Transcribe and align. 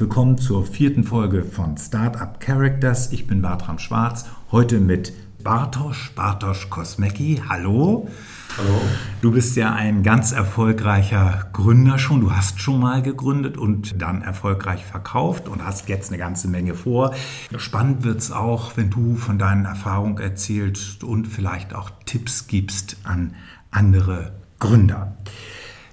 willkommen 0.00 0.38
zur 0.38 0.64
vierten 0.64 1.04
Folge 1.04 1.44
von 1.44 1.76
Startup 1.76 2.40
Characters. 2.40 3.12
Ich 3.12 3.26
bin 3.26 3.42
Bartram 3.42 3.78
Schwarz, 3.78 4.24
heute 4.50 4.80
mit 4.80 5.12
Bartosz, 5.44 6.12
Bartosz 6.14 6.70
Kosmecki. 6.70 7.42
Hallo. 7.46 8.08
Hallo. 8.56 8.80
Du 9.20 9.30
bist 9.30 9.56
ja 9.56 9.74
ein 9.74 10.02
ganz 10.02 10.32
erfolgreicher 10.32 11.50
Gründer 11.52 11.98
schon. 11.98 12.22
Du 12.22 12.32
hast 12.32 12.60
schon 12.60 12.80
mal 12.80 13.02
gegründet 13.02 13.58
und 13.58 14.00
dann 14.00 14.22
erfolgreich 14.22 14.86
verkauft 14.86 15.48
und 15.48 15.66
hast 15.66 15.90
jetzt 15.90 16.08
eine 16.08 16.18
ganze 16.18 16.48
Menge 16.48 16.74
vor. 16.74 17.14
Spannend 17.58 18.02
wird 18.02 18.20
es 18.20 18.32
auch, 18.32 18.78
wenn 18.78 18.88
du 18.88 19.16
von 19.16 19.38
deinen 19.38 19.66
Erfahrungen 19.66 20.16
erzählst 20.16 21.04
und 21.04 21.26
vielleicht 21.26 21.74
auch 21.74 21.90
Tipps 22.06 22.46
gibst 22.46 22.96
an 23.04 23.34
andere 23.70 24.32
Gründer. 24.60 25.18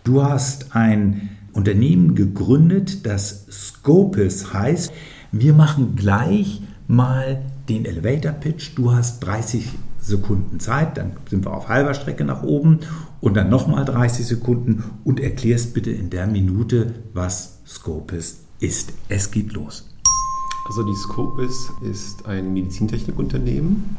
Du 0.06 0.24
hast 0.24 0.78
ein 0.78 1.37
Unternehmen 1.58 2.14
gegründet, 2.14 3.08
das 3.08 3.48
Scopus 3.50 4.54
heißt. 4.54 4.92
Wir 5.32 5.54
machen 5.54 5.96
gleich 5.96 6.62
mal 6.88 7.42
den 7.68 7.86
Elevator 7.86 8.32
Pitch. 8.32 8.78
Du 8.78 8.92
hast 8.94 9.22
30 9.22 9.68
Sekunden 10.00 10.60
Zeit, 10.60 10.98
dann 10.98 11.14
sind 11.28 11.46
wir 11.46 11.54
auf 11.54 11.68
halber 11.68 11.96
Strecke 11.96 12.24
nach 12.26 12.44
oben 12.44 12.82
und 13.22 13.36
dann 13.36 13.50
nochmal 13.50 13.86
30 13.86 14.28
Sekunden 14.28 14.84
und 15.04 15.20
erklärst 15.20 15.74
bitte 15.74 15.90
in 15.90 16.12
der 16.12 16.28
Minute, 16.28 16.94
was 17.14 17.58
Scopus 17.66 18.38
ist. 18.60 18.94
Es 19.10 19.32
geht 19.32 19.52
los. 19.54 19.90
Also 20.68 20.84
die 20.84 20.96
Scopus 20.96 21.72
ist 21.90 22.28
ein 22.28 22.54
Medizintechnikunternehmen, 22.54 23.98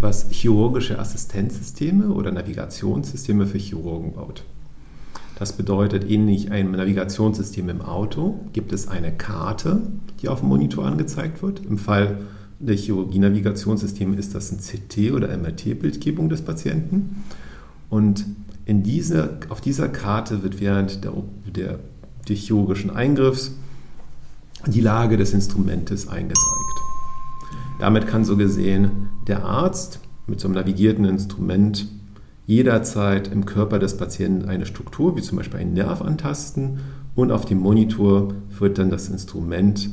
was 0.00 0.26
chirurgische 0.30 0.98
Assistenzsysteme 0.98 2.10
oder 2.10 2.30
Navigationssysteme 2.30 3.46
für 3.46 3.58
Chirurgen 3.58 4.12
baut. 4.12 4.44
Das 5.40 5.54
bedeutet, 5.54 6.04
ähnlich 6.10 6.50
einem 6.50 6.72
Navigationssystem 6.72 7.70
im 7.70 7.80
Auto 7.80 8.38
gibt 8.52 8.74
es 8.74 8.88
eine 8.88 9.10
Karte, 9.10 9.80
die 10.20 10.28
auf 10.28 10.40
dem 10.40 10.50
Monitor 10.50 10.84
angezeigt 10.84 11.42
wird. 11.42 11.64
Im 11.64 11.78
Fall 11.78 12.18
der 12.58 12.76
Chirurgie-Navigationssysteme 12.76 14.16
ist 14.16 14.34
das 14.34 14.52
ein 14.52 14.58
CT- 14.58 15.14
oder 15.14 15.34
MRT-Bildgebung 15.34 16.28
des 16.28 16.42
Patienten. 16.42 17.24
Und 17.88 18.26
in 18.66 18.82
dieser, 18.82 19.38
auf 19.48 19.62
dieser 19.62 19.88
Karte 19.88 20.42
wird 20.42 20.60
während 20.60 21.04
der, 21.04 21.14
der, 21.56 21.78
des 22.28 22.40
chirurgischen 22.40 22.90
Eingriffs 22.90 23.52
die 24.66 24.82
Lage 24.82 25.16
des 25.16 25.32
Instrumentes 25.32 26.06
eingezeigt. 26.06 26.80
Damit 27.78 28.06
kann 28.06 28.26
so 28.26 28.36
gesehen 28.36 29.08
der 29.26 29.46
Arzt 29.46 30.00
mit 30.26 30.38
so 30.38 30.48
einem 30.48 30.56
navigierten 30.56 31.06
Instrument 31.06 31.88
jederzeit 32.50 33.28
im 33.28 33.46
Körper 33.46 33.78
des 33.78 33.96
Patienten 33.96 34.48
eine 34.48 34.66
Struktur, 34.66 35.16
wie 35.16 35.22
zum 35.22 35.38
Beispiel 35.38 35.60
einen 35.60 35.74
Nerv 35.74 36.02
antasten 36.02 36.80
und 37.14 37.30
auf 37.30 37.44
dem 37.44 37.58
Monitor 37.58 38.34
wird 38.58 38.78
dann 38.78 38.90
das 38.90 39.08
Instrument 39.08 39.90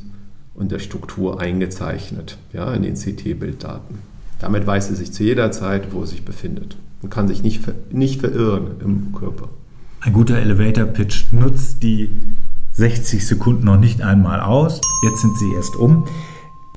und 0.55 0.71
der 0.71 0.79
Struktur 0.79 1.39
eingezeichnet 1.39 2.39
ja, 2.53 2.73
in 2.73 2.81
den 2.81 2.95
CT-Bilddaten. 2.95 3.99
Damit 4.39 4.65
weiß 4.65 4.89
er 4.89 4.95
sich 4.95 5.13
zu 5.13 5.23
jeder 5.23 5.51
Zeit, 5.51 5.93
wo 5.93 6.01
er 6.01 6.07
sich 6.07 6.25
befindet 6.25 6.77
und 7.03 7.11
kann 7.11 7.27
sich 7.27 7.43
nicht, 7.43 7.61
nicht 7.91 8.21
verirren 8.21 8.71
im 8.83 9.13
Körper. 9.13 9.49
Ein 10.01 10.13
guter 10.13 10.37
Elevator-Pitch 10.37 11.33
nutzt 11.33 11.83
die 11.83 12.09
60 12.73 13.25
Sekunden 13.25 13.65
noch 13.65 13.79
nicht 13.79 14.01
einmal 14.01 14.39
aus. 14.39 14.81
Jetzt 15.03 15.21
sind 15.21 15.37
sie 15.37 15.53
erst 15.55 15.75
um. 15.75 16.05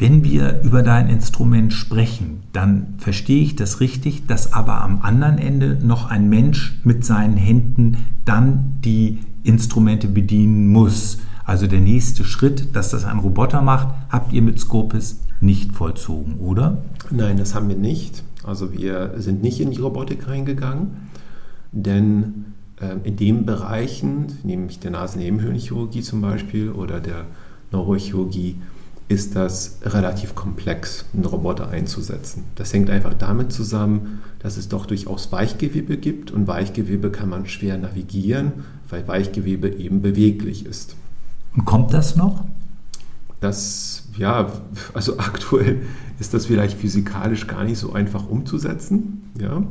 Wenn 0.00 0.24
wir 0.24 0.62
über 0.62 0.82
dein 0.82 1.10
Instrument 1.10 1.74
sprechen, 1.74 2.44
dann 2.54 2.94
verstehe 2.96 3.42
ich 3.42 3.54
das 3.54 3.80
richtig, 3.80 4.26
dass 4.26 4.54
aber 4.54 4.80
am 4.80 5.02
anderen 5.02 5.36
Ende 5.36 5.76
noch 5.82 6.08
ein 6.08 6.30
Mensch 6.30 6.80
mit 6.84 7.04
seinen 7.04 7.36
Händen 7.36 7.98
dann 8.24 8.80
die 8.82 9.18
Instrumente 9.44 10.08
bedienen 10.08 10.68
muss. 10.68 11.18
Also 11.44 11.66
der 11.66 11.80
nächste 11.80 12.24
Schritt, 12.24 12.74
dass 12.74 12.88
das 12.88 13.04
ein 13.04 13.18
Roboter 13.18 13.60
macht, 13.60 13.88
habt 14.08 14.32
ihr 14.32 14.40
mit 14.40 14.58
Scopus 14.58 15.20
nicht 15.42 15.72
vollzogen, 15.72 16.38
oder? 16.38 16.78
Nein, 17.10 17.36
das 17.36 17.54
haben 17.54 17.68
wir 17.68 17.76
nicht. 17.76 18.24
Also 18.42 18.72
wir 18.72 19.12
sind 19.18 19.42
nicht 19.42 19.60
in 19.60 19.70
die 19.70 19.82
Robotik 19.82 20.26
reingegangen, 20.28 20.92
denn 21.72 22.46
äh, 22.80 22.96
in 23.06 23.16
den 23.16 23.44
Bereichen, 23.44 24.28
nämlich 24.44 24.78
der 24.78 24.92
Nasennebenhöhlenchirurgie 24.92 26.00
zum 26.00 26.22
Beispiel 26.22 26.70
oder 26.70 27.00
der 27.00 27.26
Neurochirurgie, 27.70 28.56
ist 29.10 29.34
das 29.34 29.78
relativ 29.82 30.36
komplex, 30.36 31.04
einen 31.12 31.24
Roboter 31.24 31.68
einzusetzen. 31.68 32.44
Das 32.54 32.72
hängt 32.72 32.88
einfach 32.90 33.12
damit 33.12 33.52
zusammen, 33.52 34.20
dass 34.38 34.56
es 34.56 34.68
doch 34.68 34.86
durchaus 34.86 35.32
Weichgewebe 35.32 35.96
gibt 35.96 36.30
und 36.30 36.46
Weichgewebe 36.46 37.10
kann 37.10 37.28
man 37.28 37.46
schwer 37.46 37.76
navigieren, 37.76 38.52
weil 38.88 39.06
Weichgewebe 39.08 39.68
eben 39.68 40.00
beweglich 40.00 40.64
ist. 40.64 40.94
Und 41.56 41.64
kommt 41.64 41.92
das 41.92 42.14
noch? 42.14 42.44
Das, 43.40 44.04
ja, 44.16 44.52
also 44.94 45.14
aktuell 45.18 45.82
ist 46.20 46.32
das 46.32 46.46
vielleicht 46.46 46.78
physikalisch 46.78 47.48
gar 47.48 47.64
nicht 47.64 47.78
so 47.78 47.92
einfach 47.92 48.28
umzusetzen. 48.28 49.24
Ja. 49.40 49.64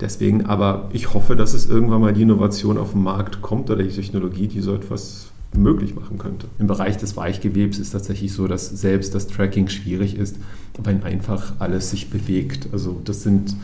Deswegen, 0.00 0.44
aber 0.44 0.90
ich 0.92 1.14
hoffe, 1.14 1.34
dass 1.34 1.54
es 1.54 1.64
irgendwann 1.64 2.02
mal 2.02 2.12
die 2.12 2.22
Innovation 2.22 2.76
auf 2.76 2.92
den 2.92 3.02
Markt 3.02 3.40
kommt 3.40 3.70
oder 3.70 3.82
die 3.82 3.88
Technologie, 3.88 4.48
die 4.48 4.60
so 4.60 4.74
etwas 4.74 5.31
möglich 5.54 5.94
machen 5.94 6.18
könnte. 6.18 6.46
Im 6.58 6.66
Bereich 6.66 6.96
des 6.96 7.16
Weichgewebs 7.16 7.78
ist 7.78 7.90
tatsächlich 7.90 8.32
so, 8.32 8.46
dass 8.46 8.68
selbst 8.68 9.14
das 9.14 9.26
Tracking 9.26 9.68
schwierig 9.68 10.16
ist, 10.16 10.36
weil 10.82 11.02
einfach 11.04 11.54
alles 11.58 11.90
sich 11.90 12.10
bewegt. 12.10 12.68
Also 12.72 13.00
das 13.04 13.22
sind 13.22 13.56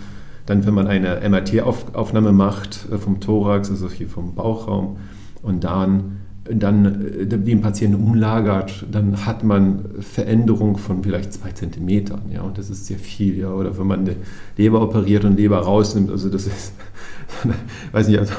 dann, 0.46 0.66
wenn 0.66 0.74
man 0.74 0.86
eine 0.86 1.20
MRT-Aufnahme 1.28 2.32
macht 2.32 2.86
äh, 2.90 2.98
vom 2.98 3.20
Thorax, 3.20 3.70
also 3.70 3.90
hier 3.90 4.08
vom 4.08 4.34
Bauchraum, 4.34 4.96
und 5.42 5.64
dann 5.64 6.18
dann 6.50 7.20
äh, 7.20 7.26
den 7.26 7.60
Patienten 7.60 8.02
umlagert, 8.02 8.86
dann 8.90 9.26
hat 9.26 9.44
man 9.44 9.84
Veränderung 10.00 10.78
von 10.78 11.02
vielleicht 11.02 11.32
zwei 11.32 11.52
Zentimetern, 11.52 12.22
ja, 12.32 12.42
und 12.42 12.58
das 12.58 12.70
ist 12.70 12.86
sehr 12.86 12.98
viel, 12.98 13.38
ja, 13.38 13.52
oder 13.52 13.78
wenn 13.78 13.86
man 13.86 14.00
eine 14.00 14.16
Leber 14.56 14.82
operiert 14.82 15.24
und 15.24 15.36
Leber 15.36 15.58
rausnimmt, 15.58 16.10
also 16.10 16.28
das 16.28 16.46
ist, 16.46 16.72
weiß 17.92 18.08
nicht, 18.08 18.18
also, 18.18 18.32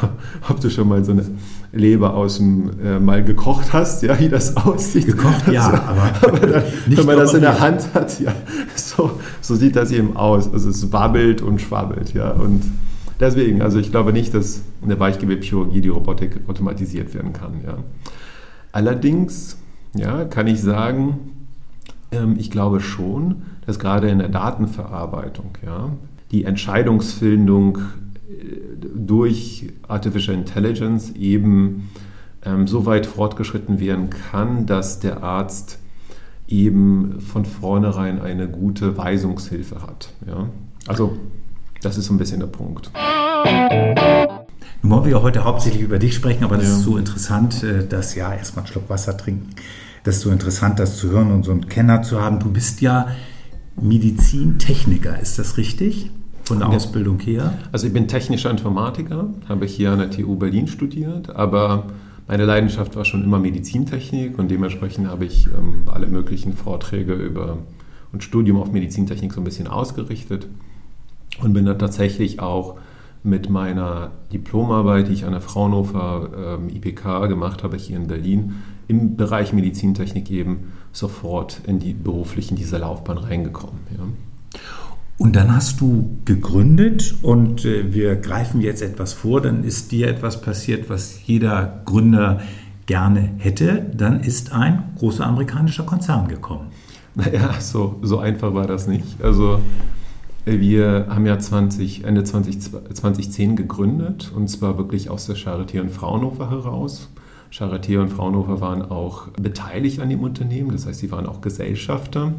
ob 0.50 0.60
du 0.60 0.70
schon 0.70 0.88
mal 0.88 1.04
so 1.06 1.12
eine 1.12 1.26
Leber 1.72 2.16
aus 2.16 2.38
dem 2.38 2.72
äh, 2.84 3.00
mal 3.00 3.24
gekocht 3.24 3.74
hast, 3.74 4.02
ja, 4.02 4.20
wie 4.20 4.30
das 4.30 4.58
aussieht. 4.58 5.06
Gekocht, 5.06 5.48
ja, 5.52 5.68
also, 5.68 5.84
aber, 5.84 6.12
aber 6.28 6.48
dann, 6.48 6.64
wenn 6.88 7.06
man 7.06 7.18
das 7.18 7.34
in 7.34 7.42
der 7.42 7.60
Hand 7.60 7.94
hat, 7.94 8.20
ja, 8.20 8.34
so, 8.76 9.20
so 9.42 9.56
sieht 9.56 9.76
das 9.76 9.92
eben 9.92 10.18
aus. 10.18 10.52
Also 10.52 10.70
es 10.70 10.92
wabbelt 10.92 11.42
und 11.42 11.62
schwabbelt, 11.62 12.14
ja, 12.14 12.32
und 12.32 12.64
deswegen, 13.20 13.62
also 13.62 13.78
ich 13.78 13.92
glaube 13.92 14.14
nicht, 14.14 14.34
dass 14.34 14.62
in 14.82 14.90
der 14.90 15.00
Weichgewebchirurgie 15.00 15.82
die 15.82 15.90
Robotik 15.90 16.40
automatisiert 16.48 17.14
werden 17.14 17.34
kann, 17.34 17.62
ja. 17.64 17.78
Allerdings, 18.72 19.58
ja, 19.96 20.26
kann 20.26 20.48
ich 20.48 20.62
sagen, 20.62 21.20
ähm, 22.12 22.36
ich 22.38 22.50
glaube 22.50 22.80
schon, 22.80 23.44
dass 23.66 23.78
gerade 23.80 24.10
in 24.10 24.20
der 24.20 24.30
Datenverarbeitung, 24.30 25.52
ja, 25.64 25.90
die 26.32 26.46
Entscheidungsfindung 26.46 27.80
durch 28.96 29.68
Artificial 29.88 30.36
Intelligence 30.36 31.12
eben 31.12 31.90
ähm, 32.44 32.68
so 32.68 32.86
weit 32.86 33.06
fortgeschritten 33.06 33.80
werden 33.80 34.10
kann, 34.10 34.66
dass 34.66 35.00
der 35.00 35.24
Arzt 35.24 35.80
eben 36.48 37.22
von 37.22 37.46
vornherein 37.46 38.22
eine 38.22 38.48
gute 38.48 38.98
Weisungshilfe 38.98 39.82
hat. 39.82 40.14
Ja? 40.26 40.50
Also 40.88 41.18
das 41.82 41.98
ist 41.98 42.06
so 42.06 42.14
ein 42.14 42.18
bisschen 42.18 42.40
der 42.40 42.48
Punkt. 42.48 42.92
Nun 44.82 44.92
wollen 44.92 45.06
wir 45.06 45.12
ja 45.12 45.22
heute 45.22 45.44
hauptsächlich 45.44 45.82
über 45.82 46.00
dich 46.00 46.16
sprechen, 46.16 46.44
aber 46.44 46.58
das 46.58 46.68
ja. 46.68 46.76
ist 46.76 46.84
so 46.84 46.98
interessant, 46.98 47.64
äh, 47.64 47.86
dass 47.88 48.16
ja 48.16 48.34
erstmal 48.34 48.66
einen 48.66 48.72
Schluck 48.72 48.90
Wasser 48.90 49.18
trinken. 49.18 49.50
Das 50.04 50.16
ist 50.16 50.22
so 50.22 50.32
interessant, 50.32 50.80
das 50.80 50.98
zu 50.98 51.10
hören 51.10 51.32
und 51.32 51.44
so 51.44 51.52
einen 51.52 51.68
Kenner 51.68 52.02
zu 52.02 52.22
haben. 52.22 52.40
Du 52.40 52.52
bist 52.52 52.82
ja 52.82 53.08
Medizintechniker, 53.76 55.20
ist 55.20 55.38
das 55.40 55.58
richtig? 55.58 56.12
Von 56.50 56.60
der 56.60 56.70
Ausbildung 56.70 57.20
her? 57.20 57.54
Also 57.72 57.88
ich 57.88 57.94
bin 57.94 58.08
technischer 58.08 58.52
Informatiker, 58.52 59.30
habe 59.48 59.66
hier 59.66 59.92
an 59.92 60.00
der 60.00 60.12
TU 60.12 60.36
Berlin 60.36 60.68
studiert, 60.68 61.30
aber 61.36 61.86
meine 62.28 62.46
Leidenschaft 62.46 62.96
war 62.96 63.06
schon 63.06 63.24
immer 63.24 63.40
Medizintechnik 63.40 64.38
und 64.38 64.50
dementsprechend 64.52 65.08
habe 65.08 65.26
ich 65.26 65.48
ähm, 65.48 65.84
alle 65.88 66.08
möglichen 66.08 66.54
Vorträge 66.54 67.14
über 67.14 67.58
und 68.12 68.24
Studium 68.24 68.58
auf 68.58 68.72
Medizintechnik 68.72 69.34
so 69.34 69.42
ein 69.42 69.44
bisschen 69.44 69.68
ausgerichtet 69.68 70.48
und 71.42 71.54
bin 71.54 71.66
dann 71.66 71.80
tatsächlich 71.80 72.40
auch 72.40 72.78
mit 73.24 73.50
meiner 73.50 74.12
Diplomarbeit, 74.32 75.08
die 75.08 75.14
ich 75.14 75.26
an 75.26 75.32
der 75.32 75.42
Fraunhofer 75.42 76.58
ähm, 76.60 76.70
IPK 76.70 77.28
gemacht 77.28 77.64
habe, 77.64 77.78
hier 77.78 77.98
in 77.98 78.08
Berlin, 78.08 78.56
im 78.88 79.18
Bereich 79.18 79.54
Medizintechnik 79.54 80.32
eben 80.32 80.72
sofort 80.92 81.62
in 81.68 81.80
die 81.80 81.94
beruflich 81.94 82.50
in 82.50 82.56
diese 82.56 82.78
Laufbahn 82.78 83.18
reingekommen. 83.18 83.80
Ja. 83.96 84.04
Und 85.20 85.36
dann 85.36 85.54
hast 85.54 85.82
du 85.82 86.18
gegründet 86.24 87.14
und 87.22 87.66
äh, 87.66 87.94
wir 87.94 88.16
greifen 88.16 88.62
jetzt 88.62 88.82
etwas 88.82 89.12
vor, 89.12 89.42
dann 89.42 89.66
ist 89.66 89.92
dir 89.92 90.08
etwas 90.08 90.42
passiert, 90.42 90.90
was 90.90 91.28
jeder 91.28 91.82
Gründer 91.86 92.40
gerne 92.86 93.32
hätte. 93.38 93.92
Dann 93.94 94.22
ist 94.22 94.54
ein 94.54 94.82
großer 94.98 95.28
amerikanischer 95.28 95.84
Konzern 95.84 96.30
gekommen. 96.30 96.68
Naja, 97.16 97.60
so, 97.60 98.00
so 98.02 98.20
einfach 98.20 98.54
war 98.54 98.66
das 98.66 98.88
nicht. 98.88 99.22
Also 99.22 99.60
wir 100.46 101.08
haben 101.10 101.26
ja 101.26 101.38
20, 101.38 102.06
Ende 102.06 102.24
20, 102.24 102.62
2010 102.94 103.58
gegründet 103.58 104.32
und 104.34 104.48
zwar 104.48 104.78
wirklich 104.78 105.10
aus 105.10 105.26
der 105.26 105.36
Charité 105.36 105.82
und 105.82 105.92
Fraunhofer 105.92 106.50
heraus. 106.50 107.10
Charité 107.52 108.00
und 108.00 108.10
Fraunhofer 108.10 108.62
waren 108.62 108.84
auch 108.84 109.28
beteiligt 109.30 110.00
an 110.00 110.10
dem 110.10 110.22
Unternehmen, 110.22 110.72
das 110.72 110.86
heißt, 110.86 111.00
sie 111.00 111.12
waren 111.12 111.26
auch 111.26 111.42
Gesellschafter. 111.42 112.36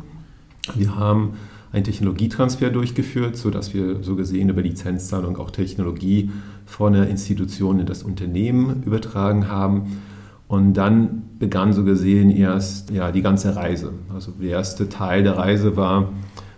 Wir 0.76 0.96
haben 0.96 1.34
einen 1.72 1.84
Technologietransfer 1.84 2.70
durchgeführt, 2.70 3.36
sodass 3.36 3.74
wir 3.74 4.02
so 4.02 4.16
gesehen 4.16 4.48
über 4.48 4.62
Lizenzzahlung 4.62 5.36
auch 5.36 5.50
Technologie 5.50 6.30
von 6.66 6.94
der 6.94 7.08
Institution 7.08 7.78
in 7.80 7.86
das 7.86 8.02
Unternehmen 8.02 8.82
übertragen 8.82 9.48
haben. 9.48 9.98
Und 10.48 10.74
dann 10.74 11.22
begann 11.38 11.72
so 11.72 11.84
gesehen 11.84 12.30
erst 12.30 12.90
ja, 12.90 13.12
die 13.12 13.22
ganze 13.22 13.54
Reise. 13.54 13.92
Also 14.12 14.32
der 14.32 14.50
erste 14.50 14.88
Teil 14.88 15.22
der 15.22 15.36
Reise 15.38 15.76
war 15.76 16.12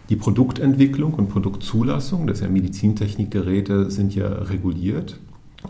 die 0.09 0.17
Produktentwicklung 0.17 1.13
und 1.15 1.29
Produktzulassung. 1.29 2.27
Das 2.27 2.41
ja 2.41 2.49
Medizintechnikgeräte 2.49 3.91
sind 3.91 4.15
ja 4.15 4.29
reguliert. 4.29 5.19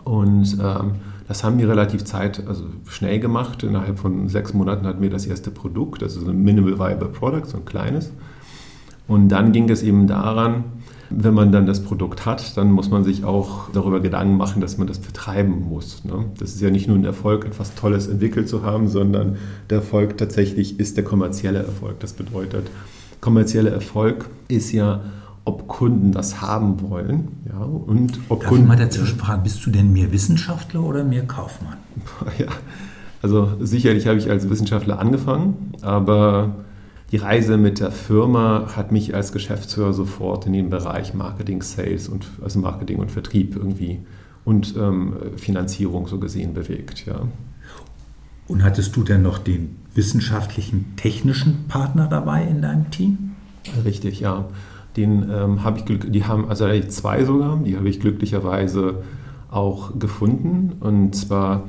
Und 0.05 0.57
ähm, 0.61 0.91
das 1.27 1.43
haben 1.43 1.57
wir 1.57 1.67
relativ 1.67 2.05
Zeit, 2.05 2.47
also 2.47 2.65
schnell 2.87 3.19
gemacht. 3.19 3.63
Innerhalb 3.63 3.99
von 3.99 4.29
sechs 4.29 4.53
Monaten 4.53 4.85
hatten 4.85 5.01
wir 5.01 5.09
das 5.09 5.25
erste 5.25 5.51
Produkt, 5.51 6.01
also 6.01 6.21
so 6.21 6.29
ein 6.29 6.41
Minimal 6.41 6.79
Viable 6.79 7.09
Product, 7.09 7.45
so 7.45 7.57
ein 7.57 7.65
kleines. 7.65 8.11
Und 9.07 9.29
dann 9.29 9.51
ging 9.51 9.69
es 9.69 9.83
eben 9.83 10.07
daran, 10.07 10.63
wenn 11.09 11.33
man 11.33 11.51
dann 11.51 11.65
das 11.65 11.83
Produkt 11.83 12.25
hat, 12.25 12.57
dann 12.57 12.71
muss 12.71 12.89
man 12.89 13.03
sich 13.03 13.23
auch 13.23 13.69
darüber 13.71 13.99
Gedanken 13.99 14.37
machen, 14.37 14.61
dass 14.61 14.77
man 14.77 14.87
das 14.87 14.97
vertreiben 14.97 15.67
muss. 15.69 16.03
Ne? 16.05 16.25
Das 16.39 16.53
ist 16.55 16.61
ja 16.61 16.69
nicht 16.69 16.87
nur 16.87 16.97
ein 16.97 17.05
Erfolg, 17.05 17.45
etwas 17.45 17.75
Tolles 17.75 18.07
entwickelt 18.07 18.49
zu 18.49 18.63
haben, 18.63 18.87
sondern 18.87 19.37
der 19.69 19.79
Erfolg 19.79 20.17
tatsächlich 20.17 20.79
ist 20.79 20.97
der 20.97 21.03
kommerzielle 21.03 21.59
Erfolg. 21.59 21.99
Das 21.99 22.13
bedeutet, 22.13 22.67
kommerzieller 23.21 23.71
Erfolg 23.71 24.29
ist 24.47 24.71
ja, 24.71 25.01
ob 25.45 25.67
Kunden 25.67 26.11
das 26.11 26.41
haben 26.41 26.81
wollen. 26.89 27.27
Ja, 27.47 27.59
und 27.59 28.19
ob 28.29 28.41
Darf 28.41 28.49
Kunden, 28.49 28.63
ich 28.63 28.69
mal 28.69 28.77
dazwischen 28.77 29.17
fragen, 29.19 29.43
bist 29.43 29.65
du 29.65 29.69
denn 29.69 29.93
mehr 29.93 30.11
Wissenschaftler 30.11 30.81
oder 30.81 31.03
mehr 31.03 31.25
Kaufmann? 31.25 31.77
Ja, 32.37 32.47
also 33.21 33.53
sicherlich 33.61 34.07
habe 34.07 34.17
ich 34.17 34.29
als 34.29 34.49
Wissenschaftler 34.49 34.99
angefangen, 34.99 35.73
aber 35.81 36.55
die 37.13 37.17
Reise 37.17 37.57
mit 37.57 37.79
der 37.79 37.91
Firma 37.91 38.69
hat 38.75 38.91
mich 38.91 39.13
als 39.13 39.31
Geschäftsführer 39.31 39.93
sofort 39.93 40.47
in 40.47 40.53
den 40.53 40.71
Bereich 40.71 41.13
Marketing, 41.13 41.61
Sales 41.61 42.09
und 42.09 42.25
also 42.41 42.59
Marketing 42.59 42.97
und 42.97 43.11
Vertrieb 43.11 43.55
irgendwie 43.55 43.99
und 44.45 44.75
ähm, 44.75 45.13
Finanzierung 45.37 46.07
so 46.07 46.17
gesehen 46.17 46.55
bewegt. 46.55 47.05
Ja. 47.05 47.21
Und 48.47 48.63
hattest 48.63 48.95
du 48.95 49.03
denn 49.03 49.21
noch 49.21 49.37
den 49.37 49.75
wissenschaftlichen, 49.93 50.95
technischen 50.95 51.65
Partner 51.67 52.07
dabei 52.07 52.47
in 52.47 52.63
deinem 52.63 52.89
Team? 52.89 53.33
Richtig, 53.85 54.19
ja. 54.19 54.45
Den 54.97 55.29
ähm, 55.29 55.63
habe 55.63 55.77
ich, 55.77 55.85
die 55.85 56.25
haben, 56.25 56.49
also 56.49 56.67
zwei 56.87 57.25
sogar, 57.25 57.57
die 57.57 57.77
habe 57.77 57.89
ich 57.89 57.99
glücklicherweise 57.99 59.03
auch 59.51 59.99
gefunden. 59.99 60.77
Und 60.79 61.15
zwar 61.15 61.65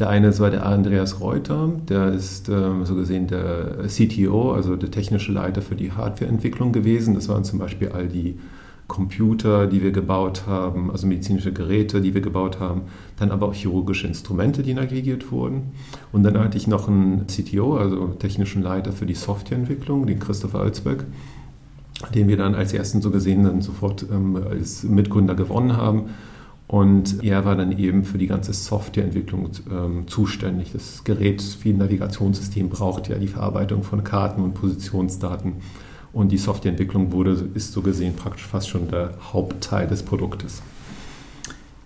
der 0.00 0.08
eine 0.08 0.36
war 0.38 0.50
der 0.50 0.66
Andreas 0.66 1.20
Reuter, 1.20 1.70
der 1.88 2.12
ist 2.12 2.48
ähm, 2.48 2.86
so 2.86 2.94
gesehen 2.94 3.26
der 3.26 3.86
CTO, 3.86 4.52
also 4.52 4.76
der 4.76 4.90
technische 4.90 5.30
Leiter 5.30 5.60
für 5.60 5.76
die 5.76 5.92
Hardwareentwicklung 5.92 6.72
gewesen. 6.72 7.14
Das 7.14 7.28
waren 7.28 7.44
zum 7.44 7.58
Beispiel 7.58 7.90
all 7.90 8.08
die 8.08 8.38
Computer, 8.88 9.68
die 9.68 9.82
wir 9.82 9.92
gebaut 9.92 10.44
haben, 10.46 10.90
also 10.90 11.06
medizinische 11.06 11.52
Geräte, 11.52 12.00
die 12.00 12.12
wir 12.12 12.22
gebaut 12.22 12.58
haben, 12.58 12.82
dann 13.18 13.30
aber 13.30 13.46
auch 13.46 13.54
chirurgische 13.54 14.08
Instrumente, 14.08 14.62
die 14.62 14.74
navigiert 14.74 15.30
wurden. 15.30 15.72
Und 16.12 16.24
dann 16.24 16.36
hatte 16.38 16.56
ich 16.56 16.66
noch 16.66 16.88
einen 16.88 17.26
CTO, 17.28 17.76
also 17.76 18.08
technischen 18.18 18.62
Leiter 18.62 18.92
für 18.92 19.06
die 19.06 19.14
Softwareentwicklung, 19.14 20.06
den 20.06 20.18
Christopher 20.18 20.60
Alsbeck, 20.60 21.04
den 22.14 22.26
wir 22.26 22.36
dann 22.36 22.54
als 22.54 22.72
ersten 22.72 23.00
so 23.00 23.10
gesehen 23.10 23.44
dann 23.44 23.62
sofort 23.62 24.04
ähm, 24.10 24.36
als 24.50 24.82
Mitgründer 24.82 25.34
gewonnen 25.34 25.76
haben. 25.76 26.10
Und 26.70 27.24
er 27.24 27.44
war 27.44 27.56
dann 27.56 27.76
eben 27.76 28.04
für 28.04 28.16
die 28.16 28.28
ganze 28.28 28.52
Softwareentwicklung 28.52 29.50
ähm, 29.68 30.06
zuständig. 30.06 30.70
Das 30.72 31.02
Gerät 31.02 31.42
wie 31.64 31.70
ein 31.70 31.78
Navigationssystem 31.78 32.68
braucht 32.68 33.08
ja 33.08 33.18
die 33.18 33.26
Verarbeitung 33.26 33.82
von 33.82 34.04
Karten 34.04 34.40
und 34.40 34.54
Positionsdaten. 34.54 35.54
Und 36.12 36.30
die 36.30 36.38
Softwareentwicklung 36.38 37.10
wurde, 37.10 37.48
ist 37.54 37.72
so 37.72 37.82
gesehen 37.82 38.14
praktisch 38.14 38.46
fast 38.46 38.68
schon 38.68 38.86
der 38.86 39.14
Hauptteil 39.32 39.88
des 39.88 40.04
Produktes. 40.04 40.62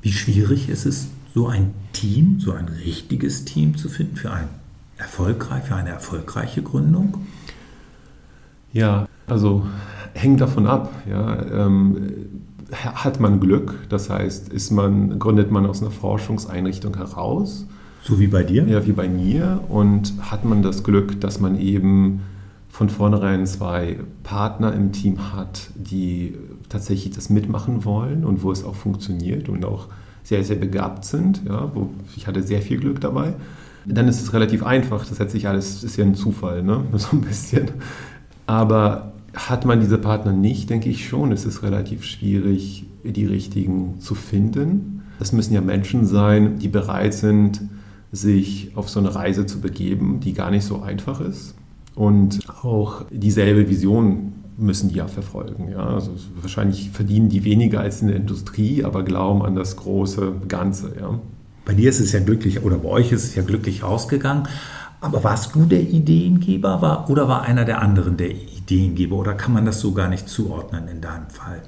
Wie 0.02 0.12
schwierig 0.12 0.68
ist 0.68 0.84
es, 0.84 1.08
so 1.32 1.46
ein 1.46 1.72
Team, 1.94 2.38
so 2.38 2.52
ein 2.52 2.68
richtiges 2.68 3.46
Team 3.46 3.78
zu 3.78 3.88
finden 3.88 4.16
für, 4.16 4.32
ein 4.32 4.50
erfolgreich, 4.98 5.64
für 5.64 5.76
eine 5.76 5.88
erfolgreiche 5.88 6.60
Gründung? 6.60 7.26
Ja, 8.74 9.08
also 9.26 9.64
hängt 10.12 10.42
davon 10.42 10.66
ab. 10.66 10.92
Ja. 11.08 11.42
Ähm, 11.64 12.42
hat 12.72 13.20
man 13.20 13.40
Glück, 13.40 13.74
das 13.88 14.10
heißt, 14.10 14.48
ist 14.48 14.70
man, 14.70 15.18
gründet 15.18 15.50
man 15.50 15.66
aus 15.66 15.82
einer 15.82 15.90
Forschungseinrichtung 15.90 16.96
heraus. 16.96 17.66
So 18.02 18.20
wie 18.20 18.26
bei 18.26 18.42
dir? 18.42 18.66
Ja, 18.66 18.86
wie 18.86 18.92
bei 18.92 19.08
mir. 19.08 19.60
Und 19.68 20.12
hat 20.20 20.44
man 20.44 20.62
das 20.62 20.82
Glück, 20.84 21.20
dass 21.20 21.40
man 21.40 21.58
eben 21.58 22.20
von 22.68 22.90
vornherein 22.90 23.46
zwei 23.46 24.00
Partner 24.24 24.74
im 24.74 24.92
Team 24.92 25.32
hat, 25.32 25.70
die 25.74 26.34
tatsächlich 26.68 27.14
das 27.14 27.30
mitmachen 27.30 27.84
wollen 27.84 28.24
und 28.24 28.42
wo 28.42 28.52
es 28.52 28.64
auch 28.64 28.74
funktioniert 28.74 29.48
und 29.48 29.64
auch 29.64 29.88
sehr, 30.22 30.44
sehr 30.44 30.56
begabt 30.56 31.04
sind. 31.04 31.42
Ja, 31.46 31.70
wo 31.74 31.90
ich 32.16 32.26
hatte 32.26 32.42
sehr 32.42 32.60
viel 32.62 32.78
Glück 32.78 33.00
dabei. 33.00 33.34
Dann 33.86 34.08
ist 34.08 34.20
es 34.20 34.32
relativ 34.32 34.64
einfach. 34.64 35.06
Das 35.06 35.18
setzt 35.18 35.32
sich 35.32 35.48
alles, 35.48 35.84
ist 35.84 35.96
ja 35.96 36.04
ein 36.04 36.14
Zufall, 36.14 36.62
ne? 36.62 36.82
so 36.94 37.16
ein 37.16 37.20
bisschen. 37.22 37.70
Aber 38.46 39.13
hat 39.34 39.64
man 39.64 39.80
diese 39.80 39.98
Partner 39.98 40.32
nicht, 40.32 40.70
denke 40.70 40.88
ich 40.88 41.08
schon, 41.08 41.32
es 41.32 41.44
ist 41.44 41.62
relativ 41.62 42.04
schwierig, 42.04 42.86
die 43.02 43.26
richtigen 43.26 44.00
zu 44.00 44.14
finden. 44.14 45.02
Es 45.20 45.32
müssen 45.32 45.54
ja 45.54 45.60
Menschen 45.60 46.06
sein, 46.06 46.58
die 46.58 46.68
bereit 46.68 47.14
sind, 47.14 47.62
sich 48.12 48.72
auf 48.76 48.88
so 48.88 49.00
eine 49.00 49.14
Reise 49.14 49.46
zu 49.46 49.60
begeben, 49.60 50.20
die 50.20 50.32
gar 50.32 50.50
nicht 50.50 50.64
so 50.64 50.82
einfach 50.82 51.20
ist. 51.20 51.54
Und 51.94 52.40
auch 52.62 53.04
dieselbe 53.10 53.68
Vision 53.68 54.32
müssen 54.56 54.88
die 54.88 54.96
ja 54.96 55.06
verfolgen. 55.06 55.70
Ja? 55.70 55.86
Also 55.86 56.12
wahrscheinlich 56.40 56.90
verdienen 56.90 57.28
die 57.28 57.44
weniger 57.44 57.80
als 57.80 58.02
in 58.02 58.08
der 58.08 58.16
Industrie, 58.16 58.84
aber 58.84 59.02
glauben 59.02 59.42
an 59.42 59.54
das 59.54 59.76
große 59.76 60.32
Ganze. 60.48 60.94
Ja? 60.98 61.18
Bei 61.64 61.74
dir 61.74 61.90
ist 61.90 62.00
es 62.00 62.12
ja 62.12 62.20
glücklich, 62.20 62.62
oder 62.62 62.78
bei 62.78 62.88
euch 62.88 63.12
ist 63.12 63.24
es 63.24 63.34
ja 63.34 63.42
glücklich 63.42 63.82
ausgegangen. 63.82 64.48
Aber 65.00 65.22
warst 65.22 65.54
du 65.54 65.66
der 65.66 65.82
Ideengeber 65.82 66.80
war, 66.80 67.10
oder 67.10 67.28
war 67.28 67.42
einer 67.42 67.64
der 67.64 67.82
anderen 67.82 68.16
der 68.16 68.30
Ideengeber? 68.64 69.16
Oder 69.16 69.34
kann 69.34 69.52
man 69.52 69.64
das 69.64 69.80
so 69.80 69.92
gar 69.92 70.08
nicht 70.08 70.28
zuordnen 70.28 70.88
in 70.88 71.00
deinem 71.00 71.28
Fall? 71.28 71.62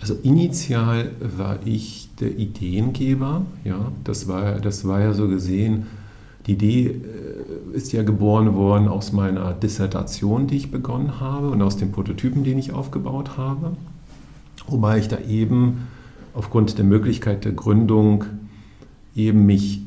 Also 0.00 0.16
initial 0.22 1.10
war 1.20 1.58
ich 1.64 2.10
der 2.20 2.38
Ideengeber. 2.38 3.42
Ja, 3.64 3.92
das 4.04 4.28
war, 4.28 4.60
das 4.60 4.86
war 4.86 5.00
ja 5.00 5.12
so 5.12 5.28
gesehen, 5.28 5.86
die 6.46 6.52
Idee 6.52 6.86
äh, 6.86 7.76
ist 7.76 7.92
ja 7.92 8.02
geboren 8.02 8.54
worden 8.54 8.88
aus 8.88 9.12
meiner 9.12 9.52
Dissertation, 9.52 10.46
die 10.46 10.56
ich 10.56 10.70
begonnen 10.70 11.20
habe 11.20 11.50
und 11.50 11.60
aus 11.62 11.76
den 11.76 11.92
Prototypen, 11.92 12.44
den 12.44 12.58
ich 12.58 12.72
aufgebaut 12.72 13.36
habe. 13.36 13.76
Wobei 14.66 14.98
ich 14.98 15.08
da 15.08 15.18
eben 15.18 15.88
aufgrund 16.34 16.78
der 16.78 16.84
Möglichkeit 16.84 17.44
der 17.44 17.52
Gründung 17.52 18.24
eben 19.14 19.46
mich 19.46 19.82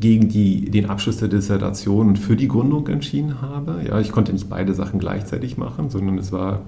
gegen 0.00 0.28
die, 0.28 0.70
den 0.70 0.86
Abschluss 0.86 1.18
der 1.18 1.28
Dissertation 1.28 2.08
und 2.08 2.18
für 2.18 2.36
die 2.36 2.48
Gründung 2.48 2.86
entschieden 2.88 3.40
habe. 3.40 3.82
Ja, 3.86 4.00
ich 4.00 4.12
konnte 4.12 4.32
nicht 4.32 4.48
beide 4.48 4.74
Sachen 4.74 4.98
gleichzeitig 4.98 5.56
machen, 5.56 5.90
sondern 5.90 6.18
es 6.18 6.32
war 6.32 6.62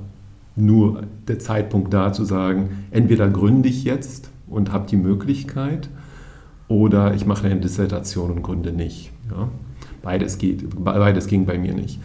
nur 0.57 1.03
der 1.27 1.39
Zeitpunkt 1.39 1.93
da 1.93 2.13
zu 2.13 2.25
sagen, 2.25 2.71
entweder 2.91 3.29
gründe 3.29 3.69
ich 3.69 3.85
jetzt 3.85 4.31
und 4.47 4.73
habe 4.73 4.89
die 4.89 4.97
Möglichkeit 4.97 5.89
oder 6.69 7.15
ich 7.15 7.27
mache 7.27 7.47
eine 7.47 7.61
Dissertation 7.61 8.31
und 8.31 8.43
gründe 8.43 8.73
nicht. 8.73 9.11
Ja. 9.31 9.49
Beides, 10.03 10.39
geht, 10.39 10.65
beides 10.85 11.27
ging 11.27 11.47
bei 11.47 11.59
mir 11.59 11.75
nicht. 11.75 11.99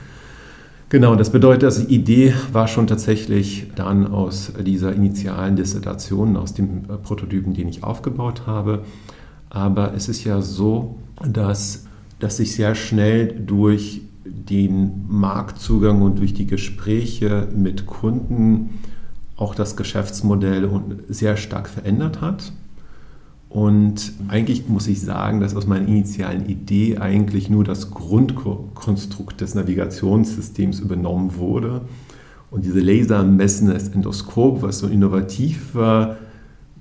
Genau, 0.89 1.15
das 1.15 1.31
bedeutet, 1.31 1.63
dass 1.63 1.85
die 1.85 1.93
Idee 1.93 2.33
war 2.51 2.67
schon 2.67 2.87
tatsächlich 2.87 3.67
dann 3.75 4.07
aus 4.07 4.53
dieser 4.65 4.91
initialen 4.93 5.55
Dissertation, 5.55 6.35
aus 6.35 6.55
dem 6.55 6.83
Prototypen, 7.03 7.53
den 7.53 7.67
ich 7.67 7.83
aufgebaut 7.83 8.47
habe. 8.47 8.83
Aber 9.51 9.93
es 9.93 10.09
ist 10.09 10.23
ja 10.23 10.41
so, 10.41 10.95
dass, 11.25 11.85
dass 12.19 12.37
sich 12.37 12.53
sehr 12.53 12.75
schnell 12.75 13.27
durch 13.45 14.01
den 14.25 15.05
Marktzugang 15.07 16.01
und 16.01 16.19
durch 16.19 16.33
die 16.33 16.45
Gespräche 16.45 17.47
mit 17.55 17.85
Kunden 17.85 18.79
auch 19.35 19.55
das 19.55 19.75
Geschäftsmodell 19.75 20.69
sehr 21.07 21.37
stark 21.37 21.69
verändert 21.69 22.21
hat. 22.21 22.51
Und 23.47 24.13
eigentlich 24.27 24.67
muss 24.67 24.87
ich 24.87 25.01
sagen, 25.01 25.39
dass 25.39 25.55
aus 25.55 25.65
meiner 25.65 25.87
initialen 25.87 26.47
Idee 26.47 26.97
eigentlich 26.97 27.49
nur 27.49 27.63
das 27.63 27.89
Grundkonstrukt 27.89 29.41
des 29.41 29.55
Navigationssystems 29.55 30.79
übernommen 30.79 31.35
wurde. 31.35 31.81
Und 32.51 32.65
diese 32.65 32.79
lasermessende 32.79 33.75
Endoskop, 33.93 34.61
was 34.61 34.79
so 34.79 34.87
innovativ 34.87 35.73
war, 35.73 36.17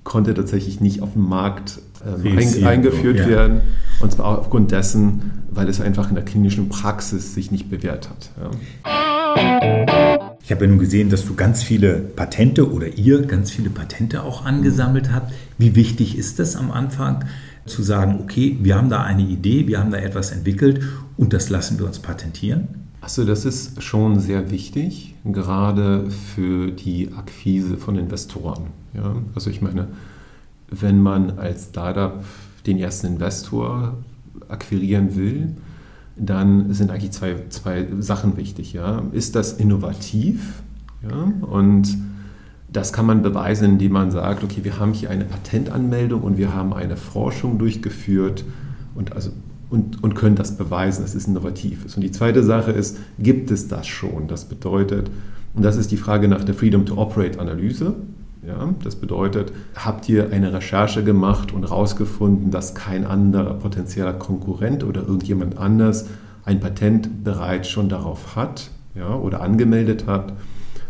konnte 0.03 0.33
tatsächlich 0.33 0.79
nicht 0.79 1.01
auf 1.01 1.13
dem 1.13 1.27
Markt 1.27 1.79
ein, 2.05 2.65
eingeführt 2.65 3.17
ja. 3.17 3.27
werden. 3.27 3.61
Und 4.01 4.11
zwar 4.11 4.39
aufgrund 4.39 4.71
dessen, 4.71 5.31
weil 5.49 5.67
es 5.67 5.81
einfach 5.81 6.09
in 6.09 6.15
der 6.15 6.23
klinischen 6.23 6.69
Praxis 6.69 7.33
sich 7.33 7.51
nicht 7.51 7.69
bewährt 7.69 8.09
hat. 8.09 8.31
Ja. 8.39 8.51
Ich 10.41 10.51
habe 10.51 10.65
ja 10.65 10.69
nun 10.69 10.79
gesehen, 10.79 11.09
dass 11.09 11.25
du 11.25 11.35
ganz 11.35 11.61
viele 11.63 11.95
Patente 11.95 12.71
oder 12.71 12.87
ihr 12.97 13.21
ganz 13.25 13.51
viele 13.51 13.69
Patente 13.69 14.23
auch 14.23 14.45
angesammelt 14.45 15.11
habt. 15.11 15.33
Wie 15.57 15.75
wichtig 15.75 16.17
ist 16.17 16.39
es 16.39 16.55
am 16.55 16.71
Anfang, 16.71 17.25
zu 17.65 17.83
sagen, 17.83 18.19
okay, 18.21 18.57
wir 18.61 18.75
haben 18.75 18.89
da 18.89 19.03
eine 19.03 19.21
Idee, 19.21 19.67
wir 19.67 19.79
haben 19.79 19.91
da 19.91 19.97
etwas 19.97 20.31
entwickelt 20.31 20.81
und 21.17 21.33
das 21.33 21.49
lassen 21.49 21.77
wir 21.77 21.85
uns 21.85 21.99
patentieren? 21.99 22.67
Also 23.01 23.25
das 23.25 23.45
ist 23.45 23.81
schon 23.81 24.19
sehr 24.19 24.49
wichtig, 24.51 25.15
gerade 25.23 26.09
für 26.09 26.71
die 26.71 27.11
Akquise 27.15 27.77
von 27.77 27.95
Investoren. 27.95 28.67
Ja? 28.93 29.15
Also 29.35 29.49
ich 29.49 29.61
meine, 29.61 29.87
wenn 30.69 31.01
man 31.01 31.37
als 31.37 31.69
Startup 31.69 32.23
den 32.69 32.79
ersten 32.79 33.07
Investor 33.07 33.97
akquirieren 34.47 35.15
will, 35.15 35.55
dann 36.15 36.73
sind 36.73 36.91
eigentlich 36.91 37.11
zwei, 37.11 37.35
zwei 37.49 37.87
Sachen 37.99 38.37
wichtig. 38.37 38.73
Ja? 38.73 39.03
Ist 39.11 39.35
das 39.35 39.53
innovativ? 39.53 40.61
Ja? 41.03 41.31
Und 41.47 41.97
das 42.71 42.93
kann 42.93 43.05
man 43.05 43.21
beweisen, 43.21 43.65
indem 43.65 43.93
man 43.93 44.11
sagt, 44.11 44.43
okay, 44.43 44.63
wir 44.63 44.79
haben 44.79 44.93
hier 44.93 45.09
eine 45.09 45.25
Patentanmeldung 45.25 46.21
und 46.21 46.37
wir 46.37 46.53
haben 46.53 46.73
eine 46.73 46.97
Forschung 46.97 47.57
durchgeführt 47.57 48.43
und, 48.93 49.13
also, 49.13 49.31
und, 49.69 50.03
und 50.03 50.13
können 50.13 50.35
das 50.35 50.55
beweisen, 50.57 51.01
dass 51.01 51.15
es 51.15 51.25
innovativ 51.25 51.85
ist. 51.85 51.95
Und 51.95 52.03
die 52.03 52.11
zweite 52.11 52.43
Sache 52.43 52.71
ist, 52.71 52.97
gibt 53.17 53.49
es 53.49 53.67
das 53.67 53.87
schon? 53.87 54.27
Das 54.27 54.45
bedeutet, 54.45 55.09
und 55.55 55.63
das 55.63 55.77
ist 55.77 55.91
die 55.91 55.97
Frage 55.97 56.27
nach 56.27 56.43
der 56.43 56.53
Freedom 56.53 56.85
to 56.85 56.95
Operate 56.95 57.39
Analyse. 57.39 57.95
Ja, 58.45 58.73
das 58.83 58.95
bedeutet, 58.95 59.51
habt 59.75 60.07
ihr 60.07 60.31
eine 60.31 60.53
Recherche 60.53 61.03
gemacht 61.03 61.51
und 61.53 61.63
herausgefunden, 61.63 62.51
dass 62.51 62.73
kein 62.73 63.05
anderer 63.05 63.55
potenzieller 63.55 64.13
Konkurrent 64.13 64.83
oder 64.83 65.01
irgendjemand 65.01 65.57
anders 65.57 66.07
ein 66.45 66.59
Patent 66.59 67.23
bereits 67.23 67.69
schon 67.69 67.89
darauf 67.89 68.35
hat 68.35 68.71
ja, 68.95 69.13
oder 69.13 69.41
angemeldet 69.41 70.07
hat, 70.07 70.33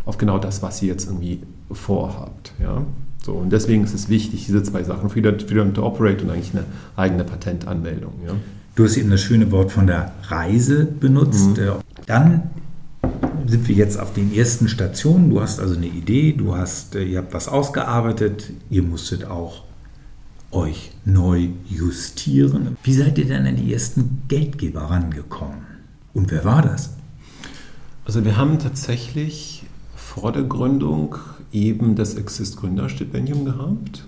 auf 0.04 0.16
genau 0.16 0.38
das, 0.38 0.62
was 0.62 0.80
ihr 0.82 0.88
jetzt 0.88 1.06
irgendwie 1.06 1.42
vorhabt. 1.72 2.52
Ja? 2.60 2.82
So, 3.24 3.32
und 3.32 3.50
deswegen 3.50 3.84
ist 3.84 3.94
es 3.94 4.08
wichtig, 4.08 4.46
diese 4.46 4.62
zwei 4.62 4.82
Sachen, 4.82 5.10
Freedom, 5.10 5.74
to 5.74 5.84
Operate 5.84 6.24
und 6.24 6.30
eigentlich 6.30 6.54
eine 6.54 6.64
eigene 6.96 7.24
Patentanmeldung. 7.24 8.12
Ja? 8.26 8.32
Du 8.74 8.84
hast 8.84 8.96
eben 8.96 9.10
das 9.10 9.20
schöne 9.20 9.50
Wort 9.50 9.72
von 9.72 9.86
der 9.86 10.12
Reise 10.28 10.86
benutzt. 10.86 11.58
Mhm. 11.58 11.62
Äh, 11.62 11.70
dann 12.06 12.42
sind 13.50 13.66
wir 13.68 13.74
jetzt 13.74 13.98
auf 13.98 14.12
den 14.12 14.32
ersten 14.32 14.68
Stationen. 14.68 15.30
Du 15.30 15.40
hast 15.40 15.58
also 15.58 15.74
eine 15.74 15.86
Idee, 15.86 16.32
du 16.32 16.56
hast, 16.56 16.94
äh, 16.94 17.02
ihr 17.02 17.18
habt 17.18 17.34
was 17.34 17.48
ausgearbeitet, 17.48 18.52
ihr 18.70 18.82
musstet 18.82 19.24
auch 19.24 19.64
euch 20.52 20.92
neu 21.04 21.48
justieren. 21.68 22.76
Wie 22.82 22.94
seid 22.94 23.18
ihr 23.18 23.26
denn 23.26 23.46
an 23.46 23.56
die 23.56 23.72
ersten 23.72 24.22
Geldgeber 24.28 24.82
rangekommen? 24.82 25.66
Und 26.14 26.30
wer 26.30 26.44
war 26.44 26.62
das? 26.62 26.94
Also 28.04 28.24
wir 28.24 28.36
haben 28.36 28.58
tatsächlich 28.58 29.64
vor 29.94 30.32
der 30.32 30.42
Gründung 30.42 31.16
eben 31.52 31.94
das 31.94 32.14
Exist 32.14 32.56
Gründerstipendium 32.56 33.44
gehabt. 33.44 34.04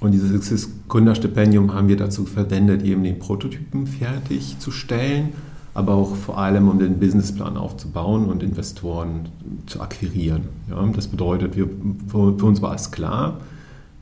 Und 0.00 0.12
dieses 0.12 0.32
Exist 0.32 0.70
Gründerstipendium 0.88 1.72
haben 1.72 1.88
wir 1.88 1.96
dazu 1.96 2.26
verwendet, 2.26 2.82
eben 2.82 3.04
den 3.04 3.18
Prototypen 3.18 3.86
fertigzustellen 3.86 5.32
aber 5.74 5.94
auch 5.94 6.14
vor 6.14 6.38
allem, 6.38 6.68
um 6.68 6.78
den 6.78 7.00
Businessplan 7.00 7.56
aufzubauen 7.56 8.26
und 8.26 8.42
Investoren 8.42 9.28
zu 9.66 9.80
akquirieren. 9.80 10.42
Ja, 10.70 10.86
das 10.94 11.08
bedeutet, 11.08 11.56
wir, 11.56 11.68
für, 12.06 12.46
uns 12.46 12.62
war 12.62 12.74
es 12.74 12.92
klar, 12.92 13.40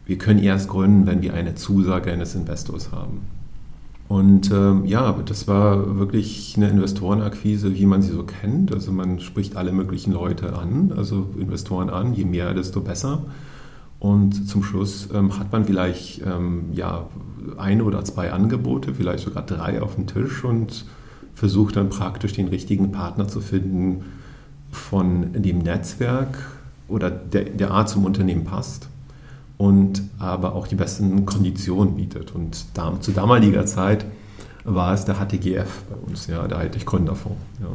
wir 0.05 0.19
können 0.19 0.41
erst 0.41 0.69
gründen, 0.69 1.07
wenn 1.07 1.23
wir 1.23 1.33
eine 1.33 1.55
Zusage 1.55 2.13
eines 2.13 2.35
Investors 2.35 2.93
haben. 2.93 3.23
Und 4.09 4.51
ähm, 4.51 4.85
ja, 4.85 5.13
das 5.25 5.49
war 5.49 5.99
wirklich 5.99 6.55
eine 6.59 6.69
Investorenakquise, 6.69 7.75
wie 7.75 7.87
man 7.87 8.03
sie 8.03 8.13
so 8.13 8.25
kennt. 8.25 8.75
Also 8.75 8.93
man 8.93 9.21
spricht 9.21 9.57
alle 9.57 9.73
möglichen 9.73 10.13
Leute 10.13 10.55
an, 10.55 10.93
also 10.95 11.31
Investoren 11.39 11.89
an, 11.89 12.13
je 12.13 12.27
mehr, 12.27 12.53
desto 12.53 12.83
besser. 12.83 13.23
Und 13.99 14.47
zum 14.47 14.63
Schluss 14.63 15.09
ähm, 15.15 15.39
hat 15.39 15.51
man 15.51 15.65
vielleicht 15.65 16.21
ähm, 16.27 16.65
ja, 16.75 17.07
ein 17.57 17.81
oder 17.81 18.05
zwei 18.05 18.33
Angebote, 18.33 18.93
vielleicht 18.93 19.25
sogar 19.25 19.47
drei 19.47 19.81
auf 19.81 19.95
dem 19.95 20.07
Tisch 20.07 20.45
und 20.45 20.85
versucht 21.35 21.77
dann 21.77 21.89
praktisch 21.89 22.33
den 22.33 22.49
richtigen 22.49 22.93
Partner 22.93 23.29
zu 23.29 23.41
finden 23.41 24.05
von 24.71 25.33
dem 25.33 25.59
Netzwerk 25.59 26.39
oder 26.89 27.11
der, 27.11 27.45
der 27.45 27.71
Art 27.71 27.89
zum 27.89 28.05
Unternehmen 28.05 28.45
passt 28.45 28.89
und 29.59 30.03
aber 30.19 30.55
auch 30.55 30.67
die 30.67 30.75
besten 30.75 31.25
Konditionen 31.27 31.97
bietet. 31.97 32.35
Und 32.35 32.65
da, 32.75 33.01
zu 33.01 33.13
damaliger 33.13 33.67
Zeit 33.67 34.07
war 34.65 34.93
es 34.95 35.05
der 35.05 35.17
HTGF 35.17 35.85
bei 35.89 35.97
uns, 36.07 36.27
ja, 36.27 36.47
der 36.47 36.59
Hightech 36.59 36.87
Gründerfonds. 36.87 37.39
Ja. 37.61 37.69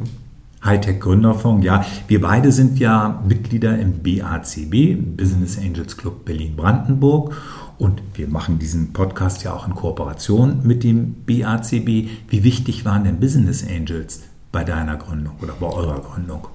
Hightech 0.64 1.00
Gründerfonds, 1.00 1.64
ja. 1.64 1.84
Wir 2.08 2.20
beide 2.20 2.50
sind 2.50 2.78
ja 2.80 3.22
Mitglieder 3.26 3.78
im 3.78 4.02
BACB, 4.02 5.16
Business 5.16 5.56
Angels 5.56 5.96
Club 5.96 6.24
Berlin-Brandenburg. 6.24 7.34
Und 7.78 8.02
wir 8.14 8.26
machen 8.26 8.58
diesen 8.58 8.92
Podcast 8.92 9.44
ja 9.44 9.52
auch 9.52 9.68
in 9.68 9.74
Kooperation 9.74 10.60
mit 10.64 10.82
dem 10.82 11.14
BACB. 11.26 12.08
Wie 12.28 12.42
wichtig 12.42 12.84
waren 12.84 13.04
denn 13.04 13.20
Business 13.20 13.64
Angels 13.64 14.24
bei 14.50 14.64
deiner 14.64 14.96
Gründung 14.96 15.36
oder 15.40 15.52
bei 15.52 15.68
eurer 15.68 16.00
Gründung? 16.00 16.48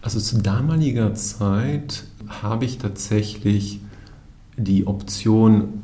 Also 0.00 0.20
zu 0.20 0.40
damaliger 0.40 1.14
Zeit 1.14 2.04
habe 2.28 2.66
ich 2.66 2.78
tatsächlich 2.78 3.80
die 4.56 4.86
Option, 4.86 5.82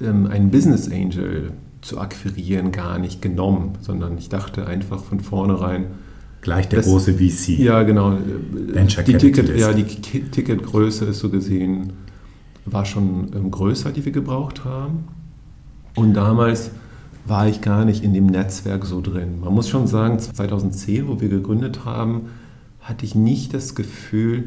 ähm, 0.00 0.26
einen 0.26 0.50
Business 0.50 0.90
Angel 0.90 1.52
zu 1.82 2.00
akquirieren, 2.00 2.72
gar 2.72 2.98
nicht 2.98 3.20
genommen, 3.20 3.72
sondern 3.80 4.16
ich 4.16 4.30
dachte 4.30 4.66
einfach 4.66 5.02
von 5.04 5.20
vornherein, 5.20 5.86
Gleich 6.42 6.68
der 6.68 6.80
das, 6.80 6.86
große 6.86 7.14
VC. 7.14 7.58
Ja, 7.58 7.82
genau. 7.82 8.18
Venture 8.52 9.04
die 9.04 9.16
Ticket, 9.16 9.56
ja, 9.56 9.72
die 9.72 9.84
Ticketgröße 9.84 11.06
ist 11.06 11.20
so 11.20 11.30
gesehen 11.30 11.92
war 12.64 12.84
schon 12.84 13.30
ähm, 13.34 13.50
größer, 13.50 13.92
die 13.92 14.04
wir 14.04 14.12
gebraucht 14.12 14.64
haben. 14.64 15.04
Und 15.94 16.14
damals 16.14 16.70
war 17.24 17.46
ich 17.48 17.60
gar 17.60 17.84
nicht 17.84 18.02
in 18.02 18.12
dem 18.14 18.26
Netzwerk 18.26 18.84
so 18.84 19.00
drin. 19.00 19.40
Man 19.40 19.54
muss 19.54 19.68
schon 19.68 19.86
sagen, 19.86 20.18
2010, 20.18 21.08
wo 21.08 21.20
wir 21.20 21.28
gegründet 21.28 21.84
haben, 21.84 22.30
hatte 22.80 23.04
ich 23.04 23.14
nicht 23.14 23.54
das 23.54 23.74
Gefühl, 23.74 24.44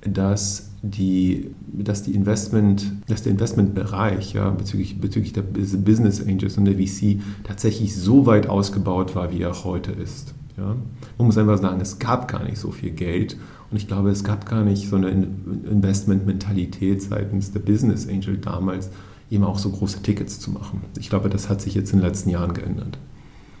dass, 0.00 0.70
die, 0.82 1.50
dass, 1.66 2.04
die 2.04 2.14
Investment, 2.14 2.92
dass 3.08 3.22
der 3.22 3.32
Investmentbereich 3.32 4.34
ja, 4.34 4.50
bezüglich, 4.50 5.00
bezüglich 5.00 5.32
der 5.32 5.42
Business 5.42 6.22
Angels 6.22 6.56
und 6.56 6.64
der 6.64 6.74
VC 6.74 7.20
tatsächlich 7.44 7.96
so 7.96 8.24
weit 8.24 8.48
ausgebaut 8.48 9.14
war, 9.14 9.32
wie 9.32 9.42
er 9.42 9.64
heute 9.64 9.92
ist. 9.92 10.32
Ja. 10.56 10.74
Man 11.18 11.26
muss 11.26 11.36
einfach 11.38 11.58
sagen, 11.58 11.80
es 11.80 11.98
gab 11.98 12.28
gar 12.28 12.44
nicht 12.44 12.58
so 12.58 12.70
viel 12.70 12.90
Geld 12.90 13.36
und 13.70 13.76
ich 13.76 13.88
glaube, 13.88 14.10
es 14.10 14.24
gab 14.24 14.46
gar 14.46 14.62
nicht 14.62 14.88
so 14.88 14.96
eine 14.96 15.10
Investmentmentalität 15.10 17.02
seitens 17.02 17.52
der 17.52 17.60
Business 17.60 18.08
Angel 18.08 18.38
damals, 18.38 18.90
eben 19.30 19.44
auch 19.44 19.58
so 19.58 19.70
große 19.70 20.02
Tickets 20.02 20.40
zu 20.40 20.50
machen. 20.50 20.82
Ich 20.98 21.10
glaube, 21.10 21.28
das 21.28 21.48
hat 21.48 21.60
sich 21.60 21.74
jetzt 21.74 21.92
in 21.92 21.98
den 21.98 22.06
letzten 22.06 22.30
Jahren 22.30 22.54
geändert. 22.54 22.98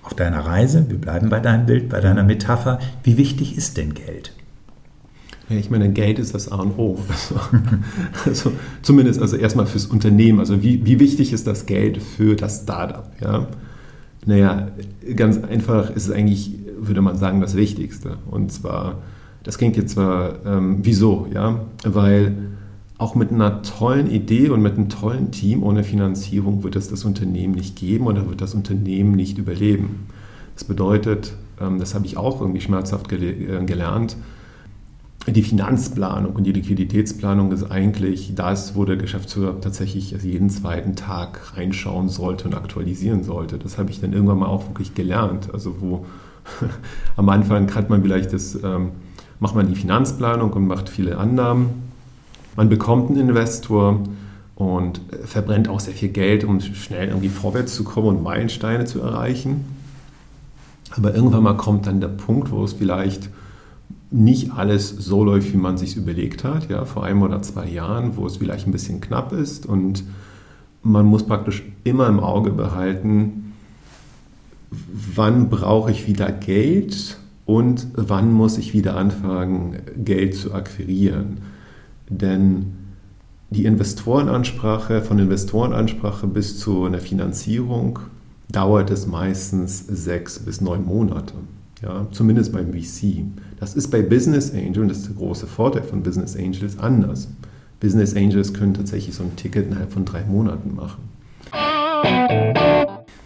Auf 0.02 0.14
deiner 0.14 0.46
Reise, 0.46 0.88
wir 0.88 0.98
bleiben 0.98 1.28
bei 1.28 1.40
deinem 1.40 1.66
Bild, 1.66 1.88
bei 1.88 2.00
deiner 2.00 2.22
Metapher, 2.22 2.78
wie 3.02 3.16
wichtig 3.16 3.56
ist 3.56 3.76
denn 3.76 3.92
Geld? 3.94 4.32
Ja, 5.48 5.56
ich 5.56 5.70
meine, 5.70 5.90
Geld 5.90 6.18
ist 6.18 6.34
das 6.34 6.50
A 6.50 6.56
und 6.56 6.78
O. 6.78 6.98
Also, 7.08 7.40
also 8.24 8.52
zumindest 8.82 9.20
also 9.20 9.36
erstmal 9.36 9.66
fürs 9.66 9.86
Unternehmen. 9.86 10.40
Also 10.40 10.62
wie, 10.62 10.84
wie 10.86 10.98
wichtig 10.98 11.32
ist 11.32 11.46
das 11.46 11.66
Geld 11.66 12.02
für 12.02 12.36
das 12.36 12.62
Startup? 12.62 13.10
Ja? 13.20 13.48
Naja, 14.24 14.68
ganz 15.14 15.42
einfach 15.42 15.90
ist 15.90 16.08
es 16.08 16.10
eigentlich, 16.10 16.52
würde 16.78 17.02
man 17.02 17.16
sagen, 17.16 17.40
das 17.40 17.56
Wichtigste. 17.56 18.18
Und 18.30 18.52
zwar 18.52 18.96
das 19.46 19.58
klingt 19.58 19.76
jetzt 19.76 19.92
zwar, 19.92 20.44
ähm, 20.44 20.78
wieso, 20.82 21.28
ja, 21.32 21.60
weil 21.84 22.36
auch 22.98 23.14
mit 23.14 23.30
einer 23.30 23.62
tollen 23.62 24.10
Idee 24.10 24.48
und 24.48 24.60
mit 24.60 24.76
einem 24.76 24.88
tollen 24.88 25.30
Team 25.30 25.62
ohne 25.62 25.84
Finanzierung 25.84 26.64
wird 26.64 26.74
es 26.74 26.88
das 26.88 27.04
Unternehmen 27.04 27.54
nicht 27.54 27.76
geben 27.76 28.08
oder 28.08 28.28
wird 28.28 28.40
das 28.40 28.54
Unternehmen 28.54 29.12
nicht 29.12 29.38
überleben. 29.38 30.08
Das 30.56 30.64
bedeutet, 30.64 31.34
ähm, 31.60 31.78
das 31.78 31.94
habe 31.94 32.06
ich 32.06 32.16
auch 32.16 32.40
irgendwie 32.40 32.60
schmerzhaft 32.60 33.12
äh, 33.12 33.64
gelernt, 33.64 34.16
die 35.28 35.42
Finanzplanung 35.42 36.34
und 36.34 36.44
die 36.44 36.52
Liquiditätsplanung 36.52 37.52
ist 37.52 37.70
eigentlich 37.70 38.34
das, 38.34 38.74
wo 38.74 38.84
der 38.84 38.96
Geschäftsführer 38.96 39.60
tatsächlich 39.60 40.10
jeden 40.10 40.50
zweiten 40.50 40.96
Tag 40.96 41.56
reinschauen 41.56 42.08
sollte 42.08 42.46
und 42.46 42.54
aktualisieren 42.54 43.22
sollte. 43.22 43.58
Das 43.58 43.78
habe 43.78 43.90
ich 43.90 44.00
dann 44.00 44.12
irgendwann 44.12 44.38
mal 44.38 44.46
auch 44.46 44.66
wirklich 44.68 44.94
gelernt. 44.94 45.50
Also 45.52 45.80
wo 45.80 46.04
am 47.16 47.28
Anfang 47.28 47.72
hat 47.74 47.90
man 47.90 48.02
vielleicht 48.02 48.32
das 48.32 48.54
ähm, 48.62 48.92
macht 49.40 49.54
man 49.54 49.68
die 49.68 49.74
Finanzplanung 49.74 50.52
und 50.52 50.66
macht 50.66 50.88
viele 50.88 51.18
Annahmen. 51.18 51.68
Man 52.56 52.68
bekommt 52.68 53.10
einen 53.10 53.28
Investor 53.28 54.00
und 54.54 55.00
verbrennt 55.24 55.68
auch 55.68 55.80
sehr 55.80 55.92
viel 55.92 56.08
Geld, 56.08 56.44
um 56.44 56.60
schnell 56.60 57.08
irgendwie 57.08 57.28
vorwärts 57.28 57.74
zu 57.74 57.84
kommen 57.84 58.08
und 58.08 58.22
Meilensteine 58.22 58.86
zu 58.86 59.00
erreichen. 59.00 59.64
Aber 60.96 61.14
irgendwann 61.14 61.42
mal 61.42 61.56
kommt 61.56 61.86
dann 61.86 62.00
der 62.00 62.08
Punkt, 62.08 62.50
wo 62.50 62.64
es 62.64 62.72
vielleicht 62.72 63.28
nicht 64.10 64.52
alles 64.52 64.88
so 64.88 65.24
läuft, 65.24 65.52
wie 65.52 65.58
man 65.58 65.76
sich 65.76 65.96
überlegt 65.96 66.44
hat, 66.44 66.70
ja, 66.70 66.84
vor 66.84 67.04
einem 67.04 67.22
oder 67.22 67.42
zwei 67.42 67.68
Jahren, 67.68 68.16
wo 68.16 68.24
es 68.26 68.38
vielleicht 68.38 68.66
ein 68.66 68.72
bisschen 68.72 69.00
knapp 69.00 69.32
ist 69.32 69.66
und 69.66 70.04
man 70.82 71.04
muss 71.04 71.26
praktisch 71.26 71.64
immer 71.82 72.06
im 72.06 72.20
Auge 72.20 72.50
behalten, 72.50 73.45
wann 74.70 75.48
brauche 75.48 75.90
ich 75.90 76.06
wieder 76.06 76.30
Geld 76.32 77.18
und 77.44 77.86
wann 77.94 78.32
muss 78.32 78.58
ich 78.58 78.72
wieder 78.72 78.96
anfangen, 78.96 79.76
Geld 79.96 80.34
zu 80.34 80.52
akquirieren. 80.52 81.38
Denn 82.08 82.74
die 83.50 83.64
Investorenansprache, 83.64 85.02
von 85.02 85.18
Investorenansprache 85.18 86.26
bis 86.26 86.58
zu 86.58 86.84
einer 86.84 86.98
Finanzierung 86.98 88.00
dauert 88.50 88.90
es 88.90 89.06
meistens 89.06 89.86
sechs 89.86 90.38
bis 90.40 90.60
neun 90.60 90.84
Monate. 90.84 91.34
Ja, 91.82 92.06
zumindest 92.10 92.52
beim 92.52 92.72
VC. 92.72 93.24
Das 93.60 93.74
ist 93.74 93.90
bei 93.90 94.02
Business 94.02 94.52
Angel, 94.52 94.82
und 94.82 94.88
das 94.88 94.98
ist 94.98 95.08
der 95.08 95.16
große 95.16 95.46
Vorteil 95.46 95.82
von 95.82 96.02
Business 96.02 96.34
Angels, 96.36 96.78
anders. 96.78 97.28
Business 97.80 98.16
Angels 98.16 98.54
können 98.54 98.74
tatsächlich 98.74 99.14
so 99.14 99.22
ein 99.22 99.36
Ticket 99.36 99.66
innerhalb 99.66 99.92
von 99.92 100.04
drei 100.04 100.24
Monaten 100.24 100.74
machen. 100.74 101.02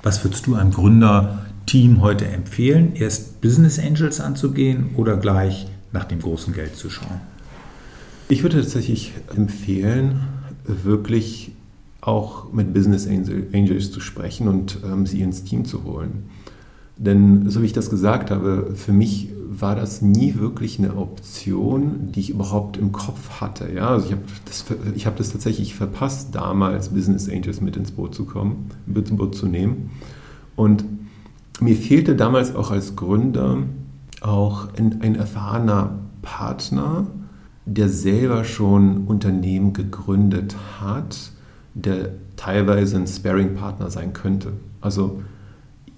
Was 0.03 0.25
würdest 0.25 0.47
du 0.47 0.55
einem 0.55 0.71
Gründerteam 0.71 2.01
heute 2.01 2.27
empfehlen? 2.27 2.95
Erst 2.95 3.41
Business 3.43 3.79
Angels 3.79 4.21
anzugehen 4.21 4.95
oder 4.97 5.19
gleich 5.19 5.67
nach 5.93 6.05
dem 6.05 6.21
großen 6.21 6.55
Geld 6.55 6.75
zu 6.77 6.89
schauen? 6.89 7.21
Ich 8.29 8.43
würde 8.43 8.61
tatsächlich 8.61 9.13
empfehlen, 9.37 10.21
wirklich 10.65 11.53
auch 12.01 12.51
mit 12.53 12.73
Business 12.73 13.07
Angels 13.07 13.93
zu 13.93 14.01
sprechen 14.01 14.49
und 14.49 14.79
ähm, 14.85 15.05
sie 15.05 15.21
ins 15.21 15.45
Team 15.45 15.67
zu 15.67 15.85
holen. 15.85 16.31
Denn 17.01 17.49
so 17.49 17.63
wie 17.63 17.67
ich 17.67 17.73
das 17.73 17.89
gesagt 17.89 18.31
habe, 18.31 18.73
für 18.75 18.93
mich 18.93 19.31
war 19.49 19.75
das 19.75 20.03
nie 20.03 20.35
wirklich 20.37 20.79
eine 20.79 20.97
Option, 20.97 22.13
die 22.13 22.21
ich 22.21 22.31
überhaupt 22.31 22.77
im 22.77 22.93
Kopf 22.93 23.41
hatte. 23.41 23.73
Ja, 23.73 23.89
also 23.89 24.07
ich 24.07 24.13
habe 24.13 24.23
das, 24.45 24.65
hab 25.07 25.17
das 25.17 25.33
tatsächlich 25.33 25.75
verpasst, 25.75 26.35
damals 26.35 26.91
Business 26.91 27.27
Angels 27.29 27.63
mit 27.63 27.79
ins 27.79 27.93
Boot 27.93 28.15
zu 28.15 28.27
kommen, 28.27 28.71
mit 28.85 29.09
ins 29.09 29.17
Boot 29.17 29.35
zu 29.35 29.47
nehmen. 29.47 29.91
Und 30.57 30.85
mir 31.59 31.75
fehlte 31.75 32.17
damals 32.17 32.55
auch 32.55 32.71
als 32.71 32.97
Gründer 32.97 33.63
auch 34.21 34.69
ein, 34.75 35.01
ein 35.01 35.15
erfahrener 35.15 35.99
Partner, 36.21 37.07
der 37.65 37.89
selber 37.89 38.45
schon 38.45 39.07
Unternehmen 39.07 39.73
gegründet 39.73 40.55
hat, 40.81 41.33
der 41.73 42.11
teilweise 42.37 42.99
ein 42.99 43.07
Sparing-Partner 43.07 43.91
sein 43.91 44.13
könnte. 44.13 44.53
Also 44.83 45.23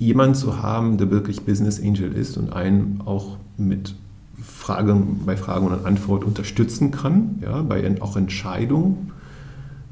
jemand 0.02 0.37
zu 0.37 0.62
haben, 0.62 0.99
der 0.99 1.11
wirklich 1.11 1.42
Business 1.42 1.80
Angel 1.80 2.12
ist 2.12 2.37
und 2.37 2.52
einen 2.52 3.00
auch 3.04 3.37
mit 3.56 3.94
Fragen, 4.42 5.21
bei 5.25 5.37
Fragen 5.37 5.66
und 5.66 5.87
Antwort 5.87 6.25
unterstützen 6.25 6.90
kann, 6.90 7.38
ja, 7.40 7.62
bei 7.62 8.00
auch 8.00 8.16
Entscheidungen. 8.16 9.12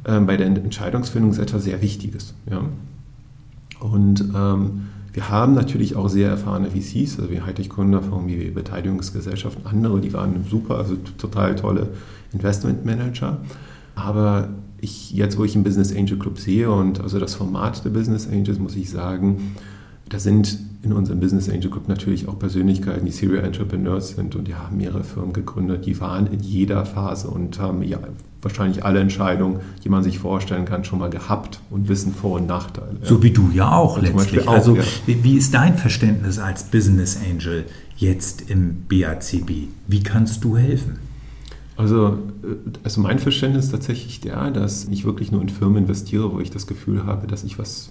Ähm, 0.05 0.27
bei 0.27 0.37
der 0.37 0.47
Entscheidungsfindung 0.47 1.31
ist 1.31 1.39
etwas 1.39 1.65
sehr 1.65 1.81
Wichtiges. 1.83 2.35
Ja. 2.51 2.63
Und 3.79 4.25
ähm, 4.35 4.89
wir 5.13 5.29
haben 5.29 5.55
natürlich 5.55 5.97
auch 5.97 6.09
sehr 6.09 6.31
erfahrene 6.31 6.71
VCs, 6.71 7.19
also 7.19 7.31
wie 7.31 7.41
Heidrich 7.41 7.69
Gründer 7.69 8.03
von 8.03 8.27
wie 8.27 8.51
Beteiligungsgesellschaften, 8.51 9.67
andere, 9.67 10.01
die 10.01 10.13
waren 10.13 10.45
super, 10.49 10.79
also 10.79 10.97
total 11.19 11.55
tolle 11.57 11.89
Investmentmanager. 12.33 13.39
Aber 13.95 14.49
ich, 14.81 15.13
jetzt, 15.13 15.37
wo 15.39 15.45
ich 15.45 15.55
einen 15.55 15.65
Business 15.65 15.95
Angel 15.95 16.19
Club 16.19 16.39
sehe 16.39 16.71
und 16.71 17.01
also 17.01 17.19
das 17.19 17.35
Format 17.35 17.85
der 17.85 17.91
Business 17.91 18.29
Angels, 18.29 18.59
muss 18.59 18.77
ich 18.77 18.91
sagen, 18.91 19.55
da 20.11 20.19
sind 20.19 20.59
in 20.83 20.93
unserem 20.93 21.21
Business 21.21 21.49
Angel 21.49 21.71
Club 21.71 21.89
natürlich 21.89 22.27
auch 22.29 22.39
Persönlichkeiten, 22.39 23.07
die 23.07 23.13
Serial 23.13 23.45
Entrepreneurs 23.45 24.11
sind 24.11 24.35
und 24.35 24.49
die 24.49 24.55
haben 24.55 24.77
mehrere 24.77 25.05
Firmen 25.05 25.33
gegründet. 25.33 25.87
Die 25.87 26.01
waren 26.01 26.27
in 26.27 26.41
jeder 26.41 26.85
Phase 26.85 27.29
und 27.29 27.59
haben 27.61 27.83
ja 27.83 27.99
wahrscheinlich 28.43 28.85
alle 28.85 29.01
Entscheidungen, 29.01 29.61
die 29.85 29.89
man 29.89 30.03
sich 30.03 30.19
vorstellen 30.19 30.65
kann, 30.65 30.85
schon 30.85 30.99
mal 30.99 31.11
gehabt 31.11 31.61
und 31.71 31.89
wissen 31.89 32.13
Vor- 32.13 32.41
und 32.41 32.47
Nachteile. 32.47 32.97
So 33.03 33.23
wie 33.23 33.31
du 33.31 33.51
ja 33.55 33.73
auch 33.73 33.99
also 33.99 34.17
letztlich. 34.17 34.49
Auch, 34.49 34.53
also 34.53 34.77
ja. 34.77 34.83
wie 35.07 35.37
ist 35.37 35.55
dein 35.55 35.77
Verständnis 35.77 36.39
als 36.39 36.65
Business 36.65 37.19
Angel 37.31 37.67
jetzt 37.97 38.51
im 38.51 38.87
BACB? 38.89 39.69
Wie 39.87 40.03
kannst 40.03 40.43
du 40.43 40.57
helfen? 40.57 40.99
Also, 41.77 42.19
äh, 42.43 42.71
also 42.83 43.01
mein 43.03 43.19
Verständnis 43.21 43.67
ist 43.67 43.71
tatsächlich 43.71 44.21
der, 44.21 44.51
dass 44.51 44.87
ich 44.87 45.05
wirklich 45.05 45.31
nur 45.31 45.43
in 45.43 45.51
Firmen 45.51 45.85
investiere, 45.85 46.33
wo 46.33 46.41
ich 46.41 46.51
das 46.51 46.67
Gefühl 46.67 47.05
habe, 47.05 47.27
dass 47.27 47.45
ich 47.45 47.59
was 47.59 47.91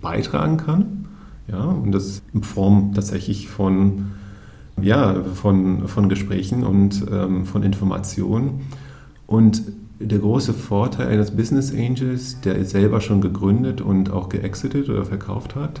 beitragen 0.00 0.56
kann 0.56 1.06
ja, 1.48 1.64
und 1.64 1.92
das 1.92 2.22
in 2.32 2.42
Form 2.42 2.92
tatsächlich 2.94 3.48
von, 3.48 4.12
ja, 4.80 5.22
von, 5.34 5.88
von 5.88 6.08
Gesprächen 6.08 6.64
und 6.64 7.04
ähm, 7.10 7.44
von 7.46 7.62
Informationen. 7.62 8.62
Und 9.26 9.62
der 10.00 10.18
große 10.18 10.52
Vorteil 10.54 11.08
eines 11.08 11.30
Business 11.30 11.72
Angels, 11.72 12.40
der 12.40 12.64
selber 12.64 13.00
schon 13.00 13.20
gegründet 13.20 13.80
und 13.80 14.10
auch 14.10 14.28
geexitet 14.28 14.88
oder 14.88 15.04
verkauft 15.04 15.54
hat, 15.54 15.80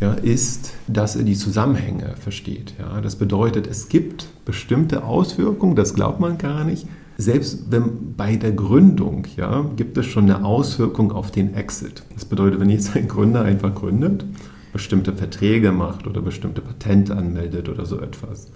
ja, 0.00 0.14
ist, 0.14 0.72
dass 0.86 1.16
er 1.16 1.24
die 1.24 1.36
Zusammenhänge 1.36 2.14
versteht. 2.18 2.74
Ja. 2.78 3.00
Das 3.00 3.16
bedeutet, 3.16 3.66
es 3.66 3.88
gibt 3.88 4.28
bestimmte 4.46 5.04
Auswirkungen, 5.04 5.76
das 5.76 5.94
glaubt 5.94 6.20
man 6.20 6.38
gar 6.38 6.64
nicht, 6.64 6.86
selbst 7.20 7.70
wenn 7.70 8.14
bei 8.16 8.36
der 8.36 8.52
Gründung 8.52 9.26
ja, 9.36 9.64
gibt 9.76 9.98
es 9.98 10.06
schon 10.06 10.24
eine 10.24 10.44
Auswirkung 10.44 11.12
auf 11.12 11.30
den 11.30 11.54
Exit. 11.54 12.02
Das 12.14 12.24
bedeutet, 12.24 12.60
wenn 12.60 12.70
jetzt 12.70 12.96
ein 12.96 13.08
Gründer 13.08 13.42
einfach 13.42 13.74
gründet, 13.74 14.24
bestimmte 14.72 15.12
Verträge 15.12 15.72
macht 15.72 16.06
oder 16.06 16.22
bestimmte 16.22 16.60
Patente 16.60 17.16
anmeldet 17.16 17.68
oder 17.68 17.86
so 17.86 18.00
etwas, 18.00 18.50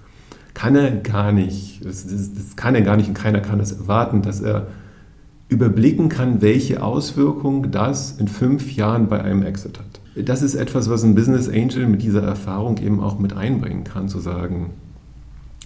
kann 0.54 0.76
er 0.76 0.92
gar 0.92 1.32
nicht, 1.32 1.84
das, 1.84 2.06
das, 2.06 2.34
das 2.34 2.56
kann 2.56 2.74
er 2.74 2.82
gar 2.82 2.96
nicht 2.96 3.08
und 3.08 3.14
keiner 3.14 3.40
kann 3.40 3.60
es 3.60 3.72
erwarten, 3.72 4.22
dass 4.22 4.40
er 4.40 4.68
überblicken 5.48 6.08
kann, 6.08 6.40
welche 6.40 6.82
Auswirkungen 6.82 7.70
das 7.70 8.12
in 8.18 8.28
fünf 8.28 8.74
Jahren 8.74 9.08
bei 9.08 9.22
einem 9.22 9.42
Exit 9.42 9.78
hat. 9.78 10.26
Das 10.26 10.42
ist 10.42 10.54
etwas, 10.54 10.88
was 10.88 11.02
ein 11.02 11.14
Business 11.14 11.48
Angel 11.48 11.86
mit 11.86 12.02
dieser 12.02 12.22
Erfahrung 12.22 12.78
eben 12.78 13.00
auch 13.00 13.18
mit 13.18 13.36
einbringen 13.36 13.84
kann, 13.84 14.08
zu 14.08 14.20
sagen, 14.20 14.70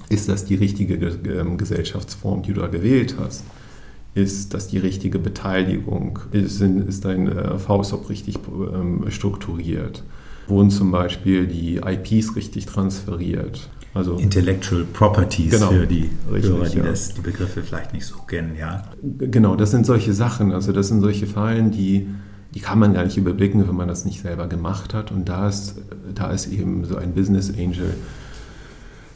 ist 0.09 0.29
das 0.29 0.45
die 0.45 0.55
richtige 0.55 0.95
ähm, 0.95 1.59
Gesellschaftsform, 1.59 2.43
die 2.43 2.53
du 2.53 2.61
da 2.61 2.69
gewählt 2.69 3.17
hast? 3.19 3.45
Ist 4.15 4.55
das 4.55 4.69
die 4.69 4.79
richtige 4.79 5.19
Beteiligung? 5.19 6.19
Ist, 6.33 6.61
ist 6.61 7.05
dein 7.05 7.29
äh, 7.29 7.59
VSOP 7.59 8.09
richtig 8.09 8.39
ähm, 8.75 9.05
strukturiert? 9.11 10.03
Wurden 10.49 10.71
zum 10.71 10.91
Beispiel 10.91 11.47
die 11.47 11.77
IPs 11.77 12.35
richtig 12.35 12.67
transferiert? 12.67 13.69
Also, 13.95 14.17
Intellectual 14.17 14.85
Properties 14.85 15.51
genau, 15.51 15.69
für 15.71 15.87
die 15.87 16.11
richtig, 16.31 16.53
Hörer, 16.53 16.69
die 16.69 16.79
ja. 16.79 16.85
das, 16.85 17.15
die 17.15 17.21
Begriffe 17.21 17.63
vielleicht 17.63 17.93
nicht 17.93 18.07
so 18.07 18.17
kennen, 18.27 18.55
ja. 18.59 18.85
Genau, 19.03 19.57
das 19.57 19.71
sind 19.71 19.87
solche 19.87 20.13
Sachen, 20.13 20.53
also 20.53 20.73
das 20.73 20.89
sind 20.89 21.01
solche 21.01 21.27
Fallen, 21.27 21.71
die, 21.71 22.07
die 22.55 22.61
kann 22.61 22.79
man 22.79 22.95
gar 22.95 23.05
nicht 23.05 23.17
überblicken, 23.17 23.67
wenn 23.67 23.75
man 23.75 23.89
das 23.89 24.05
nicht 24.05 24.21
selber 24.21 24.47
gemacht 24.47 24.95
hat. 24.95 25.11
Und 25.11 25.29
da 25.29 25.49
ist, 25.49 25.77
da 26.15 26.31
ist 26.31 26.47
eben 26.47 26.85
so 26.85 26.97
ein 26.97 27.13
Business 27.13 27.51
Angel 27.51 27.95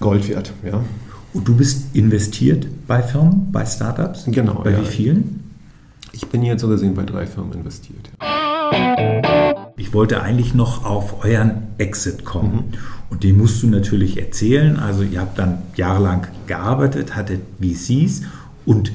Gold 0.02 0.28
wert. 0.28 0.52
Ja. 0.64 0.84
Und 1.32 1.48
du 1.48 1.56
bist 1.56 1.96
investiert 1.96 2.66
bei 2.86 3.02
Firmen, 3.02 3.50
bei 3.50 3.64
Startups? 3.64 4.24
Genau. 4.26 4.62
Bei 4.62 4.72
ja. 4.72 4.80
wie 4.80 4.86
vielen? 4.86 5.40
Ich 6.12 6.26
bin 6.26 6.42
jetzt 6.42 6.60
so 6.60 6.68
gesehen 6.68 6.94
bei 6.94 7.04
drei 7.04 7.26
Firmen 7.26 7.54
investiert. 7.54 8.10
Ich 9.76 9.94
wollte 9.94 10.22
eigentlich 10.22 10.54
noch 10.54 10.84
auf 10.84 11.24
euren 11.24 11.68
Exit 11.78 12.24
kommen. 12.24 12.52
Mhm. 12.52 12.78
Und 13.08 13.24
den 13.24 13.38
musst 13.38 13.62
du 13.62 13.66
natürlich 13.66 14.18
erzählen. 14.18 14.78
Also 14.78 15.02
ihr 15.02 15.20
habt 15.20 15.38
dann 15.38 15.58
jahrelang 15.74 16.26
gearbeitet, 16.46 17.16
hattet 17.16 17.40
VCs. 17.60 18.22
Und 18.66 18.92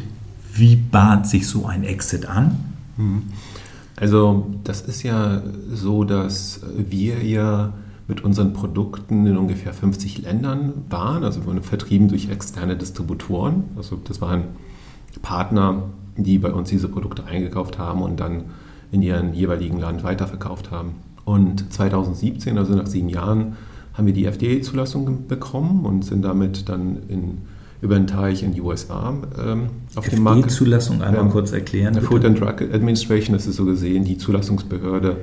wie 0.54 0.76
bahnt 0.76 1.28
sich 1.28 1.48
so 1.48 1.66
ein 1.66 1.84
Exit 1.84 2.28
an? 2.28 2.58
Mhm. 2.98 3.24
Also 3.96 4.46
das 4.64 4.82
ist 4.82 5.02
ja 5.02 5.42
so, 5.72 6.04
dass 6.04 6.62
wir 6.76 7.24
ja 7.24 7.74
mit 8.08 8.24
unseren 8.24 8.54
Produkten 8.54 9.26
in 9.26 9.38
ungefähr 9.38 9.74
50 9.74 10.22
Ländern 10.22 10.74
waren. 10.90 11.24
Also 11.24 11.42
wir 11.42 11.48
wurden 11.48 11.64
vertrieben 11.64 12.08
durch 12.08 12.30
externe 12.30 12.78
Distributoren. 12.78 13.66
Also 13.76 14.00
das 14.04 14.22
waren 14.22 14.44
Partner, 15.22 15.84
die 16.16 16.38
bei 16.40 16.52
uns 16.52 16.70
diese 16.70 16.88
Produkte 16.88 17.26
eingekauft 17.26 17.78
haben 17.78 18.02
und 18.02 18.20
dann 18.20 18.46
in 18.92 19.02
ihrem 19.02 19.34
jeweiligen 19.34 19.80
Land 19.80 20.04
weiterverkauft 20.04 20.72
haben. 20.72 20.96
Und 21.26 21.72
2017, 21.74 22.58
also 22.58 22.74
nach 22.74 22.88
sieben 22.88 23.10
Jahren, 23.10 23.58
haben 23.94 24.06
wir 24.06 24.14
die 24.14 24.26
FDA-Zulassung 24.26 25.28
bekommen 25.28 25.86
und 25.86 26.06
sind 26.06 26.24
damit 26.24 26.70
dann 26.70 27.00
in, 27.10 27.40
über 27.82 27.96
den 27.96 28.08
Teich 28.08 28.44
in 28.44 28.54
die 28.54 28.62
USA 28.62 29.14
ähm, 29.38 29.68
auf 29.96 30.06
FDA 30.06 30.16
dem 30.16 30.24
Markt. 30.24 30.46
FDA-Zulassung 30.46 31.02
einmal 31.02 31.26
ähm, 31.26 31.32
kurz 31.32 31.52
erklären. 31.52 31.94
Der 31.94 32.04
Food 32.04 32.24
and 32.24 32.40
Drug 32.40 32.62
Administration, 32.74 33.36
das 33.36 33.48
ist 33.48 33.58
so 33.58 33.66
gesehen 33.66 34.06
die 34.06 34.18
Zulassungsbehörde 34.18 35.18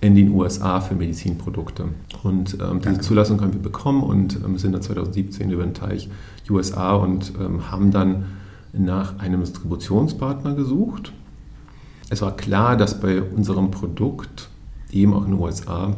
in 0.00 0.14
den 0.14 0.30
USA 0.30 0.80
für 0.80 0.94
Medizinprodukte. 0.94 1.88
Und 2.22 2.56
ähm, 2.60 2.80
diese 2.80 3.00
Zulassung 3.00 3.40
haben 3.40 3.52
wir 3.52 3.62
bekommen 3.62 4.02
und 4.02 4.36
ähm, 4.44 4.56
sind 4.56 4.72
dann 4.72 4.82
2017 4.82 5.50
über 5.50 5.62
den 5.62 5.74
Teich 5.74 6.08
die 6.46 6.52
USA 6.52 6.94
und 6.94 7.32
ähm, 7.38 7.70
haben 7.70 7.90
dann 7.90 8.24
nach 8.72 9.18
einem 9.18 9.40
Distributionspartner 9.40 10.54
gesucht. 10.54 11.12
Es 12.08 12.22
war 12.22 12.36
klar, 12.36 12.76
dass 12.76 13.00
bei 13.00 13.22
unserem 13.22 13.70
Produkt, 13.70 14.48
eben 14.90 15.12
auch 15.12 15.24
in 15.24 15.32
den 15.32 15.40
USA, 15.40 15.94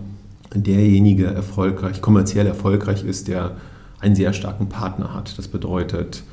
derjenige 0.54 1.26
erfolgreich, 1.26 2.02
kommerziell 2.02 2.46
erfolgreich 2.46 3.04
ist, 3.04 3.28
der 3.28 3.56
einen 4.00 4.14
sehr 4.14 4.32
starken 4.32 4.68
Partner 4.68 5.14
hat. 5.14 5.38
Das 5.38 5.48
bedeutet, 5.48 6.24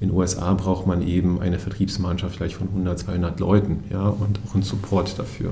in 0.00 0.08
den 0.08 0.16
USA 0.16 0.54
braucht 0.54 0.86
man 0.86 1.02
eben 1.02 1.40
eine 1.40 1.58
Vertriebsmannschaft 1.58 2.36
vielleicht 2.36 2.56
von 2.56 2.68
100, 2.68 2.98
200 3.00 3.40
Leuten 3.40 3.84
ja, 3.90 4.08
und 4.08 4.40
auch 4.46 4.54
einen 4.54 4.62
Support 4.62 5.18
dafür. 5.18 5.50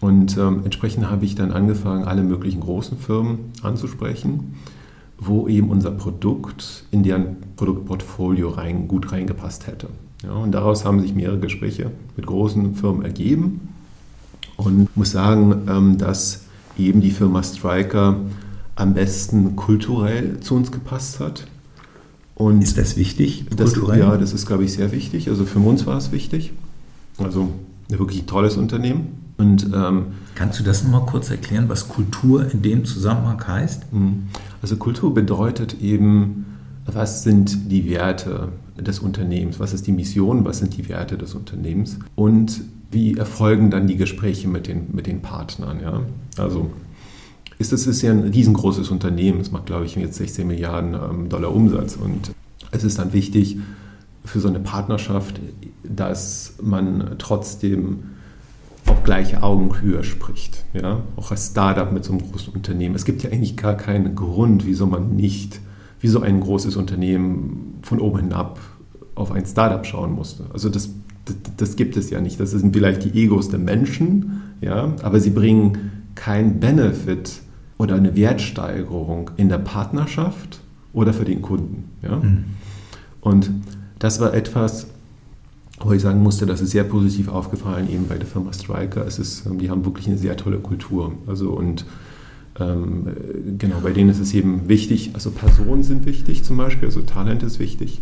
Und 0.00 0.36
ähm, 0.36 0.60
entsprechend 0.64 1.10
habe 1.10 1.24
ich 1.24 1.34
dann 1.34 1.52
angefangen, 1.52 2.04
alle 2.04 2.22
möglichen 2.22 2.60
großen 2.60 2.98
Firmen 2.98 3.38
anzusprechen, 3.62 4.54
wo 5.18 5.48
eben 5.48 5.70
unser 5.70 5.90
Produkt 5.90 6.84
in 6.90 7.02
deren 7.02 7.36
Produktportfolio 7.56 8.50
rein, 8.50 8.88
gut 8.88 9.12
reingepasst 9.12 9.66
hätte. 9.66 9.88
Ja, 10.22 10.32
und 10.32 10.52
daraus 10.52 10.84
haben 10.84 11.00
sich 11.00 11.14
mehrere 11.14 11.38
Gespräche 11.38 11.90
mit 12.16 12.26
großen 12.26 12.74
Firmen 12.74 13.02
ergeben. 13.02 13.68
Und 14.56 14.84
ich 14.84 14.96
muss 14.96 15.12
sagen, 15.12 15.62
ähm, 15.68 15.98
dass 15.98 16.44
eben 16.78 17.00
die 17.00 17.10
Firma 17.10 17.42
Striker 17.42 18.16
am 18.74 18.94
besten 18.94 19.56
kulturell 19.56 20.40
zu 20.40 20.54
uns 20.54 20.70
gepasst 20.70 21.20
hat. 21.20 21.46
Und 22.34 22.62
ist 22.62 22.76
das 22.76 22.98
wichtig? 22.98 23.46
Das, 23.56 23.74
ja, 23.96 24.16
das 24.18 24.34
ist, 24.34 24.46
glaube 24.46 24.64
ich, 24.64 24.74
sehr 24.74 24.92
wichtig. 24.92 25.30
Also 25.30 25.46
für 25.46 25.58
uns 25.58 25.86
war 25.86 25.96
es 25.96 26.12
wichtig. 26.12 26.52
Also 27.16 27.48
ein 27.90 27.98
wirklich 27.98 28.26
tolles 28.26 28.58
Unternehmen. 28.58 29.25
Und, 29.38 29.70
ähm, 29.74 30.06
Kannst 30.34 30.60
du 30.60 30.64
das 30.64 30.82
nochmal 30.82 31.06
kurz 31.06 31.30
erklären, 31.30 31.68
was 31.68 31.88
Kultur 31.88 32.50
in 32.50 32.62
dem 32.62 32.84
Zusammenhang 32.84 33.46
heißt? 33.46 33.92
Mhm. 33.92 34.28
Also 34.62 34.76
Kultur 34.76 35.14
bedeutet 35.14 35.80
eben, 35.80 36.46
was 36.86 37.22
sind 37.22 37.70
die 37.70 37.88
Werte 37.90 38.48
des 38.78 38.98
Unternehmens, 39.00 39.58
was 39.58 39.72
ist 39.72 39.86
die 39.86 39.92
Mission, 39.92 40.44
was 40.44 40.58
sind 40.58 40.76
die 40.76 40.88
Werte 40.88 41.18
des 41.18 41.34
Unternehmens 41.34 41.98
und 42.14 42.62
wie 42.90 43.16
erfolgen 43.16 43.70
dann 43.70 43.86
die 43.86 43.96
Gespräche 43.96 44.48
mit 44.48 44.68
den, 44.68 44.88
mit 44.92 45.06
den 45.06 45.20
Partnern. 45.20 45.80
Ja? 45.82 46.02
Also 46.36 46.70
ist 47.58 47.72
das 47.72 47.86
ist 47.86 48.02
ja 48.02 48.12
ein 48.12 48.24
riesengroßes 48.24 48.90
Unternehmen, 48.90 49.40
es 49.40 49.50
macht, 49.50 49.66
glaube 49.66 49.86
ich, 49.86 49.96
jetzt 49.96 50.16
16 50.16 50.46
Milliarden 50.46 50.94
ähm, 50.94 51.28
Dollar 51.28 51.54
Umsatz 51.54 51.96
und 51.96 52.32
es 52.70 52.84
ist 52.84 52.98
dann 52.98 53.12
wichtig 53.12 53.58
für 54.24 54.40
so 54.40 54.48
eine 54.48 54.60
Partnerschaft, 54.60 55.40
dass 55.82 56.54
man 56.60 57.14
trotzdem 57.18 58.00
auf 58.96 59.04
gleiche 59.04 59.42
Augenhöhe 59.42 60.02
spricht. 60.04 60.64
Ja? 60.72 61.02
Auch 61.16 61.30
als 61.30 61.48
Startup 61.48 61.92
mit 61.92 62.04
so 62.04 62.12
einem 62.12 62.30
großen 62.30 62.52
Unternehmen. 62.52 62.94
Es 62.94 63.04
gibt 63.04 63.22
ja 63.22 63.30
eigentlich 63.30 63.56
gar 63.56 63.76
keinen 63.76 64.14
Grund, 64.14 64.66
wieso 64.66 64.86
man 64.86 65.14
nicht, 65.16 65.60
wieso 66.00 66.20
ein 66.20 66.40
großes 66.40 66.76
Unternehmen 66.76 67.78
von 67.82 68.00
oben 68.00 68.20
hinab 68.20 68.58
auf 69.14 69.32
ein 69.32 69.44
Startup 69.44 69.84
schauen 69.84 70.12
musste. 70.12 70.44
Also 70.52 70.68
das, 70.68 70.90
das, 71.26 71.36
das 71.56 71.76
gibt 71.76 71.96
es 71.96 72.10
ja 72.10 72.20
nicht. 72.20 72.40
Das 72.40 72.52
sind 72.52 72.74
vielleicht 72.74 73.04
die 73.04 73.22
Egos 73.22 73.50
der 73.50 73.58
Menschen, 73.58 74.42
ja? 74.60 74.94
aber 75.02 75.20
sie 75.20 75.30
bringen 75.30 75.92
keinen 76.14 76.58
Benefit 76.58 77.42
oder 77.78 77.96
eine 77.96 78.16
Wertsteigerung 78.16 79.30
in 79.36 79.50
der 79.50 79.58
Partnerschaft 79.58 80.60
oder 80.94 81.12
für 81.12 81.26
den 81.26 81.42
Kunden. 81.42 81.90
Ja? 82.02 82.16
Mhm. 82.16 82.44
Und 83.20 83.50
das 83.98 84.20
war 84.20 84.32
etwas, 84.32 84.86
wo 85.80 85.92
ich 85.92 86.02
sagen 86.02 86.22
musste, 86.22 86.46
das 86.46 86.60
ist 86.60 86.70
sehr 86.70 86.84
positiv 86.84 87.28
aufgefallen 87.28 87.90
eben 87.90 88.08
bei 88.08 88.16
der 88.16 88.26
Firma 88.26 88.52
Striker. 88.52 89.06
Es 89.06 89.18
ist, 89.18 89.46
ähm, 89.46 89.58
die 89.58 89.70
haben 89.70 89.84
wirklich 89.84 90.06
eine 90.06 90.18
sehr 90.18 90.36
tolle 90.36 90.58
Kultur. 90.58 91.12
Also 91.26 91.50
und 91.50 91.84
ähm, 92.58 93.06
genau, 93.58 93.76
bei 93.82 93.92
denen 93.92 94.08
ist 94.08 94.20
es 94.20 94.32
eben 94.32 94.68
wichtig, 94.68 95.10
also 95.12 95.30
Personen 95.30 95.82
sind 95.82 96.06
wichtig 96.06 96.44
zum 96.44 96.56
Beispiel, 96.56 96.88
also 96.88 97.02
Talent 97.02 97.42
ist 97.42 97.58
wichtig. 97.58 98.00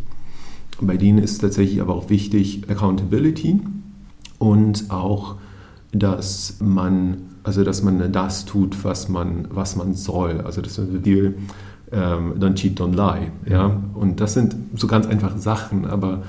Bei 0.81 0.97
denen 0.97 1.19
ist 1.19 1.39
tatsächlich 1.39 1.81
aber 1.81 1.95
auch 1.95 2.11
wichtig 2.11 2.63
Accountability 2.69 3.61
und 4.39 4.91
auch, 4.91 5.37
dass 5.93 6.59
man, 6.61 7.23
also 7.43 7.65
dass 7.65 7.83
man 7.83 8.13
das 8.13 8.45
tut, 8.45 8.85
was 8.85 9.09
man, 9.09 9.49
was 9.51 9.77
man 9.77 9.95
soll. 9.95 10.41
Also 10.41 10.61
das 10.61 10.79
ist 10.79 10.91
ein 10.91 11.03
Deal, 11.03 11.35
ähm, 11.93 12.35
don't 12.39 12.55
cheat, 12.55 12.81
don't 12.81 12.95
lie. 12.95 13.29
Ja? 13.49 13.81
Und 13.95 14.21
das 14.21 14.35
sind 14.35 14.55
so 14.75 14.87
ganz 14.87 15.07
einfache 15.07 15.39
Sachen, 15.39 15.85
aber 15.85 16.23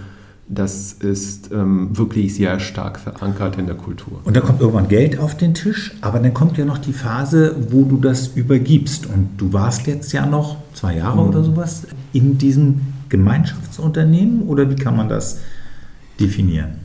das 0.47 0.93
ist 0.93 1.51
ähm, 1.51 1.97
wirklich 1.97 2.35
sehr 2.35 2.59
stark 2.59 2.99
verankert 2.99 3.57
in 3.57 3.65
der 3.65 3.75
Kultur. 3.75 4.21
Und 4.23 4.35
da 4.35 4.41
kommt 4.41 4.61
irgendwann 4.61 4.87
Geld 4.87 5.17
auf 5.17 5.35
den 5.35 5.55
Tisch, 5.55 5.95
aber 6.01 6.19
dann 6.19 6.33
kommt 6.33 6.57
ja 6.57 6.65
noch 6.65 6.77
die 6.77 6.93
Phase, 6.93 7.55
wo 7.71 7.83
du 7.83 7.97
das 7.97 8.27
übergibst. 8.27 9.07
Und 9.07 9.29
du 9.37 9.53
warst 9.53 9.87
jetzt 9.87 10.11
ja 10.13 10.25
noch 10.25 10.57
zwei 10.73 10.97
Jahre 10.97 11.21
mhm. 11.21 11.29
oder 11.29 11.43
sowas 11.43 11.87
in 12.13 12.37
diesem 12.37 12.81
Gemeinschaftsunternehmen 13.09 14.43
oder 14.43 14.69
wie 14.69 14.75
kann 14.75 14.95
man 14.95 15.09
das 15.09 15.39
definieren? 16.19 16.75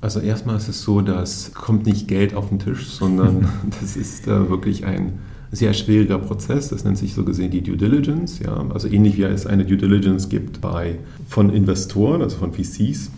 Also 0.00 0.20
erstmal 0.20 0.56
ist 0.56 0.68
es 0.68 0.82
so, 0.82 1.00
dass 1.00 1.52
kommt 1.52 1.86
nicht 1.86 2.08
Geld 2.08 2.34
auf 2.34 2.48
den 2.48 2.58
Tisch, 2.58 2.88
sondern 2.88 3.48
das 3.80 3.96
ist 3.96 4.28
äh, 4.28 4.48
wirklich 4.48 4.86
ein 4.86 5.18
sehr 5.52 5.74
schwieriger 5.74 6.18
Prozess. 6.18 6.68
Das 6.68 6.84
nennt 6.84 6.98
sich 6.98 7.14
so 7.14 7.24
gesehen 7.24 7.50
die 7.50 7.62
Due 7.62 7.76
Diligence. 7.76 8.38
Ja? 8.40 8.64
Also 8.72 8.88
ähnlich 8.88 9.16
wie 9.16 9.22
es 9.22 9.46
eine 9.46 9.64
Due 9.64 9.76
Diligence 9.76 10.28
gibt 10.28 10.60
bei, 10.60 10.98
von 11.28 11.50
Investoren, 11.50 12.22
also 12.22 12.36
von 12.36 12.52
VCs. 12.52 13.10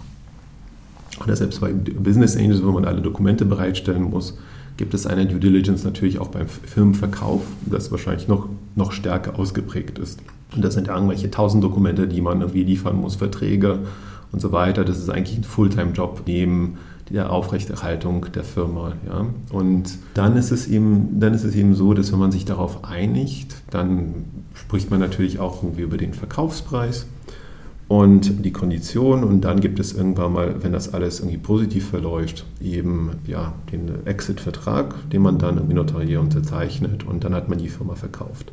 Oder 1.23 1.37
selbst 1.37 1.61
bei 1.61 1.73
Business 1.73 2.37
Angels, 2.37 2.63
wo 2.63 2.73
man 2.73 2.85
alle 2.85 3.03
Dokumente 3.03 3.45
bereitstellen 3.45 4.05
muss, 4.05 4.39
gibt 4.77 4.95
es 4.95 5.07
eine 5.07 5.27
Due 5.27 5.39
Diligence 5.39 5.85
natürlich 5.85 6.19
auch 6.19 6.29
beim 6.29 6.49
Firmenverkauf, 6.49 7.43
das 7.67 7.91
wahrscheinlich 7.91 8.29
noch, 8.29 8.49
noch 8.75 8.93
stärker 8.93 9.39
ausgeprägt 9.39 9.99
ist. 9.99 10.21
Und 10.55 10.65
das 10.65 10.75
sind 10.75 10.89
irgendwelche 10.89 11.31
tausend 11.31 11.63
Dokumente, 11.63 12.09
die 12.09 12.21
man 12.21 12.41
irgendwie 12.41 12.65
liefern 12.65 12.97
muss, 12.97 13.17
Verträge 13.17 13.81
und 14.33 14.41
so 14.41 14.53
weiter. 14.53 14.85
Das 14.85 14.99
ist 14.99 15.11
eigentlich 15.11 15.39
ein 15.39 15.45
Fulltime-Job 15.45 16.23
neben 16.27 16.79
der 17.13 17.31
Aufrechterhaltung 17.31 18.27
der 18.35 18.45
Firma. 18.45 18.95
Ja. 19.07 19.27
Und 19.51 19.99
dann 20.15 20.37
ist, 20.37 20.51
es 20.51 20.67
eben, 20.67 21.21
dann 21.21 21.35
ist 21.35 21.45
es 21.45 21.55
eben 21.55 21.75
so, 21.75 21.95
dass 21.95 22.13
wenn 22.13 22.19
man 22.19 22.33
sich 22.33 22.45
darauf 22.45 22.85
einigt, 22.85 23.55
dann 23.71 24.25
spricht 24.55 24.91
man 24.91 25.01
natürlich 25.01 25.39
auch 25.39 25.63
irgendwie 25.63 25.83
über 25.83 25.97
den 25.97 26.15
Verkaufspreis 26.15 27.07
und 27.89 28.45
die 28.45 28.53
Kondition 28.53 29.25
und 29.25 29.43
dann 29.43 29.61
gibt 29.61 29.79
es 29.79 29.93
irgendwann 29.93 30.33
mal, 30.33 30.63
wenn 30.63 30.73
das 30.73 30.95
alles 30.95 31.21
irgendwie 31.21 31.39
positiv 31.39 31.91
verläuft, 31.91 32.47
eben 32.63 33.11
ja, 33.27 33.53
den 33.71 34.07
Exit-Vertrag, 34.07 34.95
den 35.11 35.21
man 35.21 35.39
dann 35.39 35.57
irgendwie 35.57 35.75
notariell 35.75 36.19
unterzeichnet 36.19 37.05
und 37.05 37.25
dann 37.25 37.35
hat 37.35 37.51
man 37.51 37.59
die 37.59 37.69
Firma 37.69 37.95
verkauft. 37.95 38.53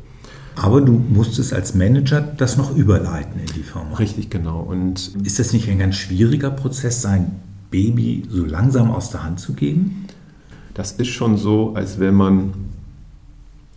Aber 0.56 0.82
du 0.82 0.92
musstest 0.92 1.54
als 1.54 1.74
Manager 1.74 2.20
das 2.20 2.58
noch 2.58 2.76
überleiten 2.76 3.40
in 3.40 3.54
die 3.54 3.62
Firma. 3.62 3.94
Richtig, 3.96 4.28
genau. 4.28 4.60
Und 4.60 5.14
ist 5.24 5.38
das 5.38 5.54
nicht 5.54 5.70
ein 5.70 5.78
ganz 5.78 5.94
schwieriger 5.94 6.50
Prozess, 6.50 7.00
sein 7.00 7.30
Baby 7.70 8.24
so 8.28 8.44
langsam 8.44 8.90
aus 8.90 9.10
der 9.10 9.22
Hand 9.24 9.40
zu 9.40 9.54
geben? 9.54 10.06
Das 10.74 10.92
ist 10.92 11.08
schon 11.08 11.36
so, 11.36 11.74
als 11.74 11.98
wenn 11.98 12.14
man, 12.14 12.52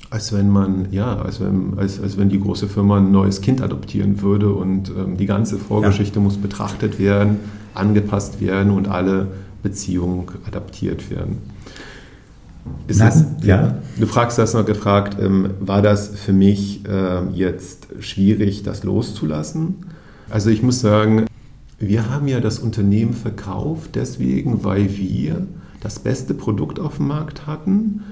als 0.09 0.33
wenn 0.33 0.49
man, 0.49 0.91
ja, 0.91 1.17
als 1.17 1.39
wenn, 1.39 1.77
als, 1.77 1.99
als 1.99 2.17
wenn 2.17 2.29
die 2.29 2.39
große 2.39 2.67
Firma 2.67 2.97
ein 2.97 3.11
neues 3.11 3.41
Kind 3.41 3.61
adoptieren 3.61 4.21
würde 4.21 4.53
und 4.53 4.89
ähm, 4.89 5.17
die 5.17 5.25
ganze 5.25 5.57
Vorgeschichte 5.57 6.19
ja. 6.19 6.21
muss 6.21 6.37
betrachtet 6.37 6.99
werden, 6.99 7.39
angepasst 7.73 8.41
werden 8.41 8.71
und 8.71 8.87
alle 8.87 9.27
Beziehungen 9.63 10.25
adaptiert 10.45 11.09
werden. 11.09 11.37
Ist 12.87 12.99
Na, 12.99 13.05
das, 13.05 13.25
ja. 13.41 13.77
Du 13.97 14.05
fragst 14.05 14.37
das 14.37 14.53
noch 14.53 14.65
gefragt, 14.65 15.17
ähm, 15.19 15.51
war 15.59 15.81
das 15.81 16.07
für 16.07 16.33
mich 16.33 16.85
äh, 16.87 17.27
jetzt 17.33 17.87
schwierig, 17.99 18.63
das 18.63 18.83
loszulassen? 18.83 19.85
Also 20.29 20.49
ich 20.49 20.63
muss 20.63 20.79
sagen, 20.79 21.25
wir 21.79 22.09
haben 22.09 22.27
ja 22.27 22.39
das 22.39 22.59
Unternehmen 22.59 23.13
verkauft, 23.13 23.95
deswegen, 23.95 24.63
weil 24.63 24.97
wir 24.97 25.47
das 25.79 25.99
beste 25.99 26.33
Produkt 26.33 26.79
auf 26.79 26.97
dem 26.97 27.07
Markt 27.07 27.45
hatten, 27.45 28.03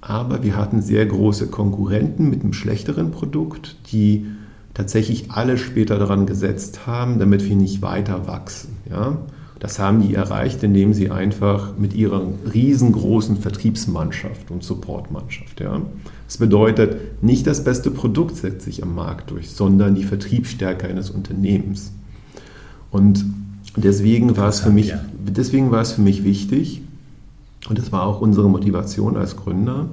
aber 0.00 0.42
wir 0.42 0.56
hatten 0.56 0.80
sehr 0.80 1.04
große 1.06 1.48
Konkurrenten 1.48 2.30
mit 2.30 2.42
einem 2.42 2.52
schlechteren 2.52 3.10
Produkt, 3.10 3.76
die 3.92 4.26
tatsächlich 4.74 5.32
alle 5.32 5.58
später 5.58 5.98
daran 5.98 6.24
gesetzt 6.24 6.86
haben, 6.86 7.18
damit 7.18 7.44
wir 7.44 7.56
nicht 7.56 7.82
weiter 7.82 8.26
wachsen. 8.26 8.76
Ja? 8.88 9.18
Das 9.58 9.80
haben 9.80 10.00
die 10.00 10.14
erreicht, 10.14 10.62
indem 10.62 10.94
sie 10.94 11.10
einfach 11.10 11.76
mit 11.76 11.94
ihrer 11.94 12.28
riesengroßen 12.54 13.38
Vertriebsmannschaft 13.38 14.52
und 14.52 14.62
Supportmannschaft. 14.62 15.60
Ja? 15.60 15.82
Das 16.26 16.36
bedeutet, 16.38 17.22
nicht 17.22 17.46
das 17.46 17.64
beste 17.64 17.90
Produkt 17.90 18.36
setzt 18.36 18.62
sich 18.62 18.82
am 18.84 18.94
Markt 18.94 19.32
durch, 19.32 19.50
sondern 19.50 19.96
die 19.96 20.04
Vertriebsstärke 20.04 20.86
eines 20.86 21.10
Unternehmens. 21.10 21.92
Und 22.90 23.24
deswegen 23.76 24.36
war 24.36 24.48
es 24.48 24.60
für 24.60 24.70
mich, 24.70 24.94
deswegen 25.26 25.70
war 25.70 25.82
es 25.82 25.92
für 25.92 26.02
mich 26.02 26.24
wichtig, 26.24 26.82
und 27.68 27.78
das 27.78 27.92
war 27.92 28.04
auch 28.04 28.20
unsere 28.20 28.48
Motivation 28.48 29.16
als 29.16 29.36
Gründer, 29.36 29.88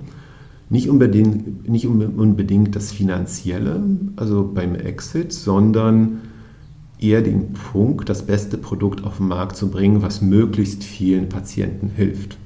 nicht 0.69 0.89
unbedingt, 0.89 1.69
nicht 1.69 1.85
unbedingt 1.87 2.75
das 2.75 2.91
Finanzielle, 2.91 3.81
also 4.15 4.49
beim 4.53 4.75
Exit, 4.75 5.31
sondern 5.31 6.21
eher 6.99 7.21
den 7.21 7.53
Punkt, 7.53 8.09
das 8.09 8.23
beste 8.23 8.57
Produkt 8.57 9.03
auf 9.03 9.17
den 9.17 9.27
Markt 9.27 9.57
zu 9.57 9.69
bringen, 9.69 10.01
was 10.01 10.21
möglichst 10.21 10.83
vielen 10.83 11.29
Patienten 11.29 11.91
hilft. 11.95 12.37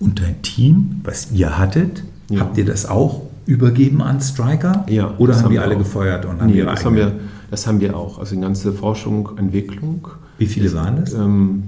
Und 0.00 0.20
dein 0.20 0.40
Team, 0.42 1.00
was 1.04 1.32
ihr 1.32 1.58
hattet, 1.58 2.04
ja. 2.30 2.40
habt 2.40 2.58
ihr 2.58 2.64
das 2.64 2.86
auch 2.86 3.22
übergeben 3.46 4.02
an 4.02 4.20
Striker? 4.20 4.84
Ja. 4.88 5.14
Oder 5.18 5.36
haben, 5.36 5.44
haben 5.44 5.52
die 5.52 5.58
alle 5.58 5.74
auch. 5.74 5.78
gefeuert 5.78 6.24
und 6.24 6.40
haben 6.40 6.50
nee, 6.50 6.62
das 6.62 6.84
haben 6.84 6.96
wir 6.96 7.12
das 7.50 7.66
haben 7.66 7.80
wir 7.80 7.96
auch. 7.96 8.18
Also 8.18 8.34
die 8.34 8.40
ganze 8.40 8.72
Forschung, 8.72 9.30
Entwicklung. 9.36 10.08
Wie 10.38 10.46
viele 10.46 10.72
waren 10.74 10.96
das? 10.96 11.14
Ähm, 11.14 11.64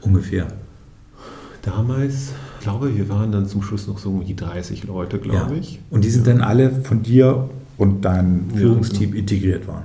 Ungefähr. 0.00 0.46
Damals, 1.62 2.32
ich 2.58 2.62
glaube, 2.62 2.96
wir 2.96 3.08
waren 3.08 3.32
dann 3.32 3.46
zum 3.46 3.62
Schluss 3.62 3.88
noch 3.88 3.98
so 3.98 4.10
um 4.10 4.24
die 4.24 4.36
30 4.36 4.84
Leute, 4.84 5.18
glaube 5.18 5.54
ja. 5.54 5.60
ich. 5.60 5.80
Und 5.90 6.04
die 6.04 6.10
sind 6.10 6.26
ja. 6.26 6.34
dann 6.34 6.42
alle 6.42 6.70
von 6.70 7.02
dir 7.02 7.48
und 7.76 8.04
deinem 8.04 8.50
Führungsteam 8.50 9.00
ja, 9.00 9.06
genau. 9.08 9.18
integriert 9.20 9.66
worden? 9.66 9.84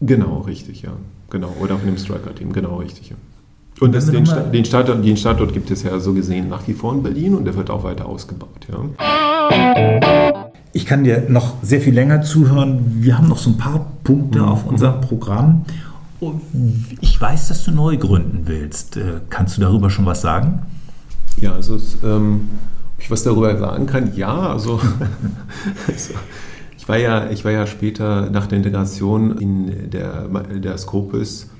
Genau, 0.00 0.40
richtig, 0.40 0.82
ja. 0.82 0.92
Genau. 1.30 1.54
Oder 1.60 1.78
von 1.78 1.86
dem 1.86 1.96
Striker-Team, 1.96 2.52
genau, 2.52 2.76
richtig, 2.76 3.10
ja. 3.10 3.16
Und 3.80 3.94
das, 3.94 4.06
den, 4.06 4.24
Sta 4.24 4.40
den, 4.40 4.64
Standort, 4.64 5.04
den 5.04 5.16
Standort 5.16 5.52
gibt 5.52 5.70
es 5.70 5.82
ja 5.82 5.98
so 5.98 6.12
gesehen 6.12 6.48
nach 6.48 6.68
wie 6.68 6.74
vor 6.74 6.92
in 6.92 7.02
Berlin 7.02 7.34
und 7.34 7.44
der 7.44 7.56
wird 7.56 7.70
auch 7.70 7.82
weiter 7.82 8.06
ausgebaut, 8.06 8.68
ja. 8.70 10.43
Ich 10.76 10.86
kann 10.86 11.04
dir 11.04 11.26
noch 11.28 11.62
sehr 11.62 11.80
viel 11.80 11.94
länger 11.94 12.22
zuhören. 12.22 12.96
Wir 13.00 13.16
haben 13.16 13.28
noch 13.28 13.38
so 13.38 13.50
ein 13.50 13.56
paar 13.56 13.92
Punkte 14.02 14.40
mhm. 14.40 14.44
auf 14.44 14.66
unserem 14.66 15.00
Programm. 15.00 15.64
Ich 17.00 17.20
weiß, 17.20 17.46
dass 17.46 17.62
du 17.62 17.70
neu 17.70 17.96
gründen 17.96 18.42
willst. 18.46 18.96
Äh, 18.96 19.20
kannst 19.30 19.56
du 19.56 19.60
darüber 19.60 19.88
schon 19.88 20.04
was 20.04 20.20
sagen? 20.20 20.62
Ja, 21.36 21.52
also 21.52 21.78
ähm, 22.02 22.48
ob 22.96 23.00
ich 23.00 23.08
was 23.08 23.22
darüber 23.22 23.56
sagen 23.56 23.86
kann? 23.86 24.16
Ja, 24.16 24.36
also, 24.36 24.80
also 25.86 26.14
ich 26.76 26.88
war 26.88 26.96
ja, 26.96 27.30
ich 27.30 27.44
war 27.44 27.52
ja 27.52 27.68
später 27.68 28.28
nach 28.30 28.48
der 28.48 28.58
Integration 28.58 29.38
in 29.38 29.90
der, 29.90 30.26
der 30.26 30.76
Scopus, 30.76 31.50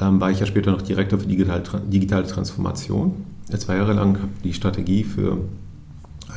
ähm, 0.00 0.22
war 0.22 0.30
ich 0.30 0.40
ja 0.40 0.46
später 0.46 0.70
noch 0.70 0.80
Direktor 0.80 1.18
für 1.18 1.26
digitale, 1.26 1.62
digitale 1.86 2.26
Transformation. 2.26 3.12
Zwei 3.58 3.76
Jahre 3.76 3.92
lang 3.92 4.16
habe 4.16 4.32
die 4.42 4.54
Strategie 4.54 5.04
für 5.04 5.38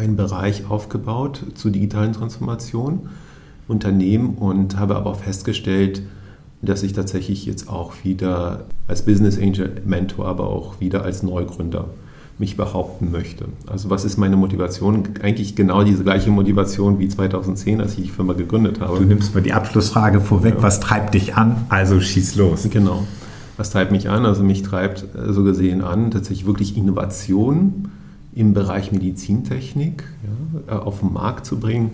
einen 0.01 0.15
Bereich 0.15 0.69
aufgebaut 0.69 1.43
zur 1.53 1.71
digitalen 1.71 2.13
Transformation 2.13 3.09
Unternehmen 3.67 4.35
und 4.35 4.77
habe 4.77 4.95
aber 4.95 5.11
auch 5.11 5.19
festgestellt, 5.19 6.01
dass 6.61 6.83
ich 6.83 6.93
tatsächlich 6.93 7.45
jetzt 7.45 7.69
auch 7.69 7.93
wieder 8.03 8.65
als 8.87 9.03
Business 9.03 9.39
Angel 9.39 9.81
Mentor, 9.85 10.27
aber 10.27 10.47
auch 10.47 10.79
wieder 10.79 11.03
als 11.03 11.23
Neugründer 11.23 11.85
mich 12.37 12.57
behaupten 12.57 13.11
möchte. 13.11 13.45
Also 13.67 13.89
was 13.89 14.03
ist 14.03 14.17
meine 14.17 14.35
Motivation? 14.35 15.03
Eigentlich 15.21 15.55
genau 15.55 15.83
diese 15.83 16.03
gleiche 16.03 16.31
Motivation 16.31 16.99
wie 16.99 17.07
2010, 17.07 17.79
als 17.81 17.97
ich 17.97 18.05
die 18.05 18.09
Firma 18.09 18.33
gegründet 18.33 18.81
habe. 18.81 18.97
Du 18.97 19.05
nimmst 19.05 19.33
mal 19.33 19.41
die 19.41 19.53
Abschlussfrage 19.53 20.19
vorweg. 20.19 20.55
Ja. 20.55 20.63
Was 20.63 20.79
treibt 20.79 21.13
dich 21.13 21.35
an? 21.35 21.65
Also 21.69 21.99
schieß 22.01 22.35
los. 22.35 22.67
Genau. 22.69 23.03
Was 23.57 23.69
treibt 23.69 23.91
mich 23.91 24.09
an? 24.09 24.25
Also 24.25 24.43
mich 24.43 24.63
treibt 24.63 25.05
äh, 25.15 25.31
so 25.31 25.43
gesehen 25.43 25.81
an 25.81 26.09
tatsächlich 26.09 26.47
wirklich 26.47 26.77
Innovation 26.77 27.89
im 28.33 28.53
Bereich 28.53 28.91
Medizintechnik 28.91 30.03
ja, 30.67 30.75
äh, 30.75 30.79
auf 30.79 30.99
den 30.99 31.13
Markt 31.13 31.45
zu 31.45 31.59
bringen 31.59 31.91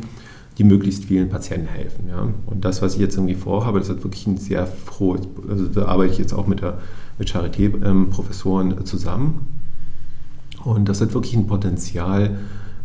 die 0.58 0.64
möglichst 0.64 1.06
vielen 1.06 1.30
Patienten 1.30 1.68
helfen. 1.68 2.06
Ja. 2.10 2.28
Und 2.46 2.66
das, 2.66 2.82
was 2.82 2.96
ich 2.96 3.00
jetzt 3.00 3.16
irgendwie 3.16 3.36
vorhabe, 3.36 3.80
das 3.80 3.90
hat 3.90 4.04
wirklich 4.04 4.26
ein 4.26 4.38
sehr 4.38 4.66
frohes, 4.66 5.22
also 5.48 5.68
da 5.68 5.86
arbeite 5.86 6.14
ich 6.14 6.20
jetzt 6.20 6.34
auch 6.34 6.48
mit, 6.48 6.62
mit 7.20 7.30
Charité-Professoren 7.30 8.72
ähm, 8.72 8.86
zusammen. 8.86 9.48
Und 10.64 10.90
das 10.90 11.00
hat 11.00 11.14
wirklich 11.14 11.36
ein 11.36 11.48
Potenzial, 11.48 12.40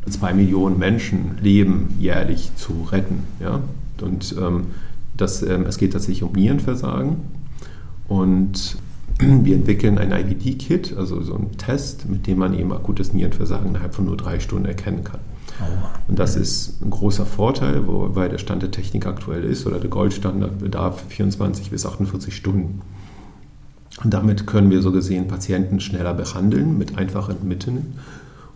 zwei 0.09 0.35
Millionen 0.35 0.79
Menschenleben 0.79 1.95
jährlich 1.99 2.51
zu 2.57 2.87
retten. 2.91 3.25
Ja. 3.41 3.61
Und 4.03 4.35
ähm, 4.39 4.67
das, 5.17 5.43
ähm, 5.43 5.65
es 5.67 5.79
geht 5.79 5.95
tatsächlich 5.95 6.23
um 6.23 6.33
Nierenversagen. 6.33 7.17
Und 8.07 8.77
wir 9.45 9.57
entwickeln 9.57 9.99
ein 9.99 10.13
IVD-Kit, 10.13 10.97
also 10.97 11.21
so 11.23 11.35
einen 11.35 11.57
Test, 11.57 12.09
mit 12.09 12.27
dem 12.27 12.39
man 12.39 12.59
eben 12.59 12.73
akutes 12.73 13.13
Nierenversagen 13.13 13.69
innerhalb 13.69 13.95
von 13.95 14.07
nur 14.07 14.17
drei 14.17 14.41
Stunden 14.41 14.67
erkennen 14.67 15.05
kann. 15.05 15.21
Und 16.09 16.19
das 16.19 16.35
ist 16.35 16.83
ein 16.83 16.91
großer 16.91 17.27
Vorteil, 17.27 17.83
weil 17.87 18.29
der 18.29 18.39
Stand 18.39 18.63
der 18.63 18.71
Technik 18.71 19.07
aktuell 19.07 19.45
ist 19.45 19.67
oder 19.67 19.79
der 19.79 19.91
Goldstandard 19.91 20.59
bedarf 20.59 21.05
24 21.09 21.71
bis 21.71 21.87
48 21.87 22.35
Stunden. 22.35 22.81
Und 24.03 24.13
damit 24.13 24.47
können 24.47 24.71
wir 24.71 24.83
so 24.83 24.91
gesehen 24.91 25.29
Patienten 25.29 25.79
schneller 25.79 26.15
behandeln 26.15 26.79
mit 26.79 26.99
einfachen 26.99 27.47
Mitteln. 27.47 27.95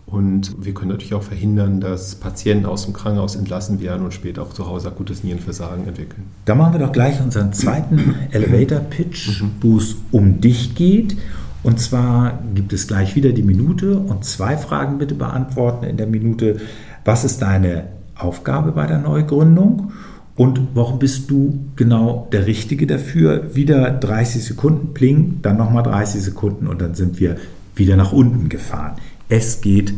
Und 0.07 0.55
wir 0.63 0.73
können 0.73 0.91
natürlich 0.91 1.13
auch 1.13 1.23
verhindern, 1.23 1.81
dass 1.81 2.15
Patienten 2.15 2.65
aus 2.65 2.85
dem 2.85 2.93
Krankenhaus 2.93 3.35
entlassen 3.35 3.81
werden 3.81 4.05
und 4.05 4.13
später 4.13 4.41
auch 4.41 4.53
zu 4.53 4.65
Hause 4.65 4.87
akutes 4.87 5.21
Nierenversagen 5.25 5.85
entwickeln. 5.85 6.23
Da 6.45 6.55
machen 6.55 6.73
wir 6.73 6.79
doch 6.79 6.93
gleich 6.93 7.21
unseren 7.21 7.51
zweiten 7.51 8.15
Elevator-Pitch, 8.31 9.41
mhm. 9.41 9.51
wo 9.59 9.77
es 9.77 9.97
um 10.11 10.39
dich 10.39 10.75
geht. 10.75 11.17
Und 11.61 11.81
zwar 11.81 12.39
gibt 12.55 12.71
es 12.71 12.87
gleich 12.87 13.17
wieder 13.17 13.33
die 13.33 13.43
Minute 13.43 13.97
und 13.99 14.23
zwei 14.23 14.55
Fragen 14.55 14.97
bitte 14.97 15.13
beantworten 15.13 15.83
in 15.83 15.97
der 15.97 16.07
Minute. 16.07 16.61
Was 17.03 17.25
ist 17.25 17.41
deine 17.41 17.87
Aufgabe 18.15 18.71
bei 18.71 18.87
der 18.87 18.99
Neugründung? 18.99 19.91
Und 20.37 20.61
warum 20.73 20.99
bist 20.99 21.29
du 21.29 21.65
genau 21.75 22.29
der 22.31 22.45
Richtige 22.45 22.87
dafür? 22.87 23.55
Wieder 23.55 23.91
30 23.91 24.45
Sekunden 24.45 24.93
pling, 24.93 25.39
dann 25.41 25.57
nochmal 25.57 25.83
30 25.83 26.21
Sekunden 26.21 26.67
und 26.67 26.79
dann 26.79 26.95
sind 26.95 27.19
wir 27.19 27.35
wieder 27.75 27.97
nach 27.97 28.13
unten 28.13 28.47
gefahren. 28.47 28.93
Es 29.29 29.59
geht 29.59 29.93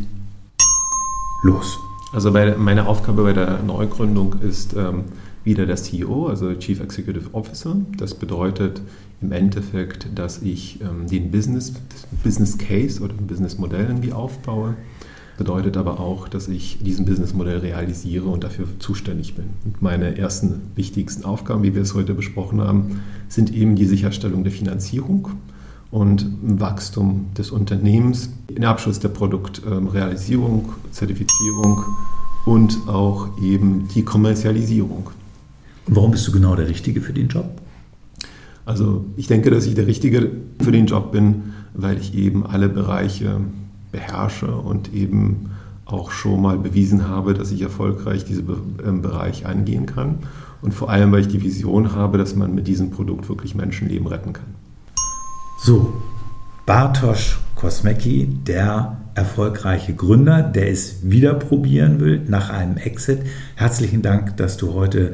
los. 1.44 1.78
Also 2.12 2.32
bei, 2.32 2.56
meine 2.56 2.88
Aufgabe 2.88 3.22
bei 3.22 3.32
der 3.32 3.62
Neugründung 3.62 4.34
ist 4.40 4.74
ähm, 4.74 5.04
wieder 5.44 5.66
der 5.66 5.76
CEO, 5.76 6.26
also 6.26 6.52
Chief 6.54 6.80
Executive 6.80 7.32
Officer. 7.32 7.76
Das 7.96 8.14
bedeutet 8.14 8.82
im 9.22 9.30
Endeffekt, 9.30 10.08
dass 10.16 10.42
ich 10.42 10.80
ähm, 10.80 11.06
den 11.06 11.30
Business, 11.30 11.72
Business 12.24 12.58
Case 12.58 13.00
oder 13.00 13.14
ein 13.14 13.28
Business 13.28 13.56
Modell 13.56 13.86
irgendwie 13.86 14.12
aufbaue 14.12 14.74
bedeutet 15.40 15.78
aber 15.78 16.00
auch, 16.00 16.28
dass 16.28 16.48
ich 16.48 16.80
diesen 16.82 17.06
Businessmodell 17.06 17.60
realisiere 17.60 18.26
und 18.26 18.44
dafür 18.44 18.66
zuständig 18.78 19.36
bin. 19.36 19.46
Und 19.64 19.80
meine 19.80 20.18
ersten 20.18 20.60
wichtigsten 20.74 21.24
Aufgaben, 21.24 21.62
wie 21.62 21.74
wir 21.74 21.80
es 21.80 21.94
heute 21.94 22.12
besprochen 22.12 22.60
haben, 22.60 23.00
sind 23.28 23.50
eben 23.50 23.74
die 23.74 23.86
Sicherstellung 23.86 24.44
der 24.44 24.52
Finanzierung 24.52 25.30
und 25.90 26.26
Wachstum 26.42 27.26
des 27.36 27.50
Unternehmens, 27.50 28.30
den 28.48 28.64
Abschluss 28.64 29.00
der 29.00 29.08
Produktrealisierung, 29.08 30.70
Zertifizierung 30.92 31.84
und 32.46 32.78
auch 32.86 33.28
eben 33.42 33.88
die 33.94 34.04
Kommerzialisierung. 34.04 35.10
Warum 35.86 36.12
bist 36.12 36.26
du 36.28 36.32
genau 36.32 36.54
der 36.54 36.68
Richtige 36.68 37.00
für 37.00 37.12
den 37.12 37.28
Job? 37.28 37.60
Also 38.64 39.04
ich 39.16 39.26
denke, 39.26 39.50
dass 39.50 39.66
ich 39.66 39.74
der 39.74 39.86
Richtige 39.86 40.30
für 40.60 40.70
den 40.70 40.86
Job 40.86 41.10
bin, 41.10 41.54
weil 41.74 41.98
ich 41.98 42.14
eben 42.14 42.46
alle 42.46 42.68
Bereiche 42.68 43.40
beherrsche 43.90 44.54
und 44.54 44.94
eben 44.94 45.50
auch 45.86 46.12
schon 46.12 46.40
mal 46.40 46.56
bewiesen 46.56 47.08
habe, 47.08 47.34
dass 47.34 47.50
ich 47.50 47.62
erfolgreich 47.62 48.24
diesen 48.24 48.48
ähm, 48.86 49.02
Bereich 49.02 49.46
angehen 49.46 49.86
kann. 49.86 50.18
Und 50.62 50.72
vor 50.72 50.90
allem, 50.90 51.10
weil 51.10 51.22
ich 51.22 51.28
die 51.28 51.42
Vision 51.42 51.96
habe, 51.96 52.18
dass 52.18 52.36
man 52.36 52.54
mit 52.54 52.68
diesem 52.68 52.90
Produkt 52.90 53.28
wirklich 53.28 53.54
Menschenleben 53.54 54.06
retten 54.06 54.32
kann. 54.32 54.54
So, 55.62 55.92
Bartosz 56.64 57.38
Kosmecki, 57.54 58.26
der 58.26 58.96
erfolgreiche 59.14 59.92
Gründer, 59.92 60.42
der 60.42 60.70
es 60.70 61.10
wieder 61.10 61.34
probieren 61.34 62.00
will 62.00 62.22
nach 62.26 62.48
einem 62.48 62.78
Exit. 62.78 63.24
Herzlichen 63.56 64.00
Dank, 64.00 64.38
dass 64.38 64.56
du 64.56 64.72
heute 64.72 65.12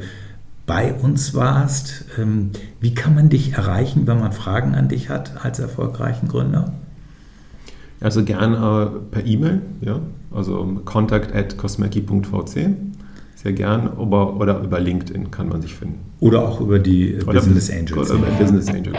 bei 0.65 0.93
uns 0.93 1.35
warst. 1.35 2.05
Ähm, 2.17 2.51
wie 2.79 2.93
kann 2.93 3.13
man 3.13 3.27
dich 3.27 3.55
erreichen, 3.55 4.07
wenn 4.07 4.21
man 4.21 4.31
Fragen 4.31 4.73
an 4.73 4.87
dich 4.87 5.09
hat 5.09 5.43
als 5.43 5.59
erfolgreichen 5.59 6.29
Gründer? 6.29 6.71
Also 7.99 8.23
gern 8.23 8.53
äh, 8.53 8.99
per 9.11 9.25
E-Mail, 9.25 9.61
ja, 9.81 9.99
also 10.33 10.79
contact 10.85 11.35
at 11.35 11.57
cosmeki.vc. 11.57 12.69
Sehr 13.35 13.53
gern, 13.53 13.89
oder, 13.89 14.37
oder 14.37 14.61
über 14.61 14.79
LinkedIn 14.79 15.29
kann 15.29 15.49
man 15.49 15.61
sich 15.61 15.75
finden. 15.75 15.99
Oder 16.21 16.47
auch 16.47 16.61
über 16.61 16.79
die 16.79 17.17
oder 17.17 17.33
Business 17.33 17.69
Angels. 17.69 18.09
Oder 18.09 18.19
über 18.19 18.27
Business 18.39 18.69
Angels. 18.69 18.97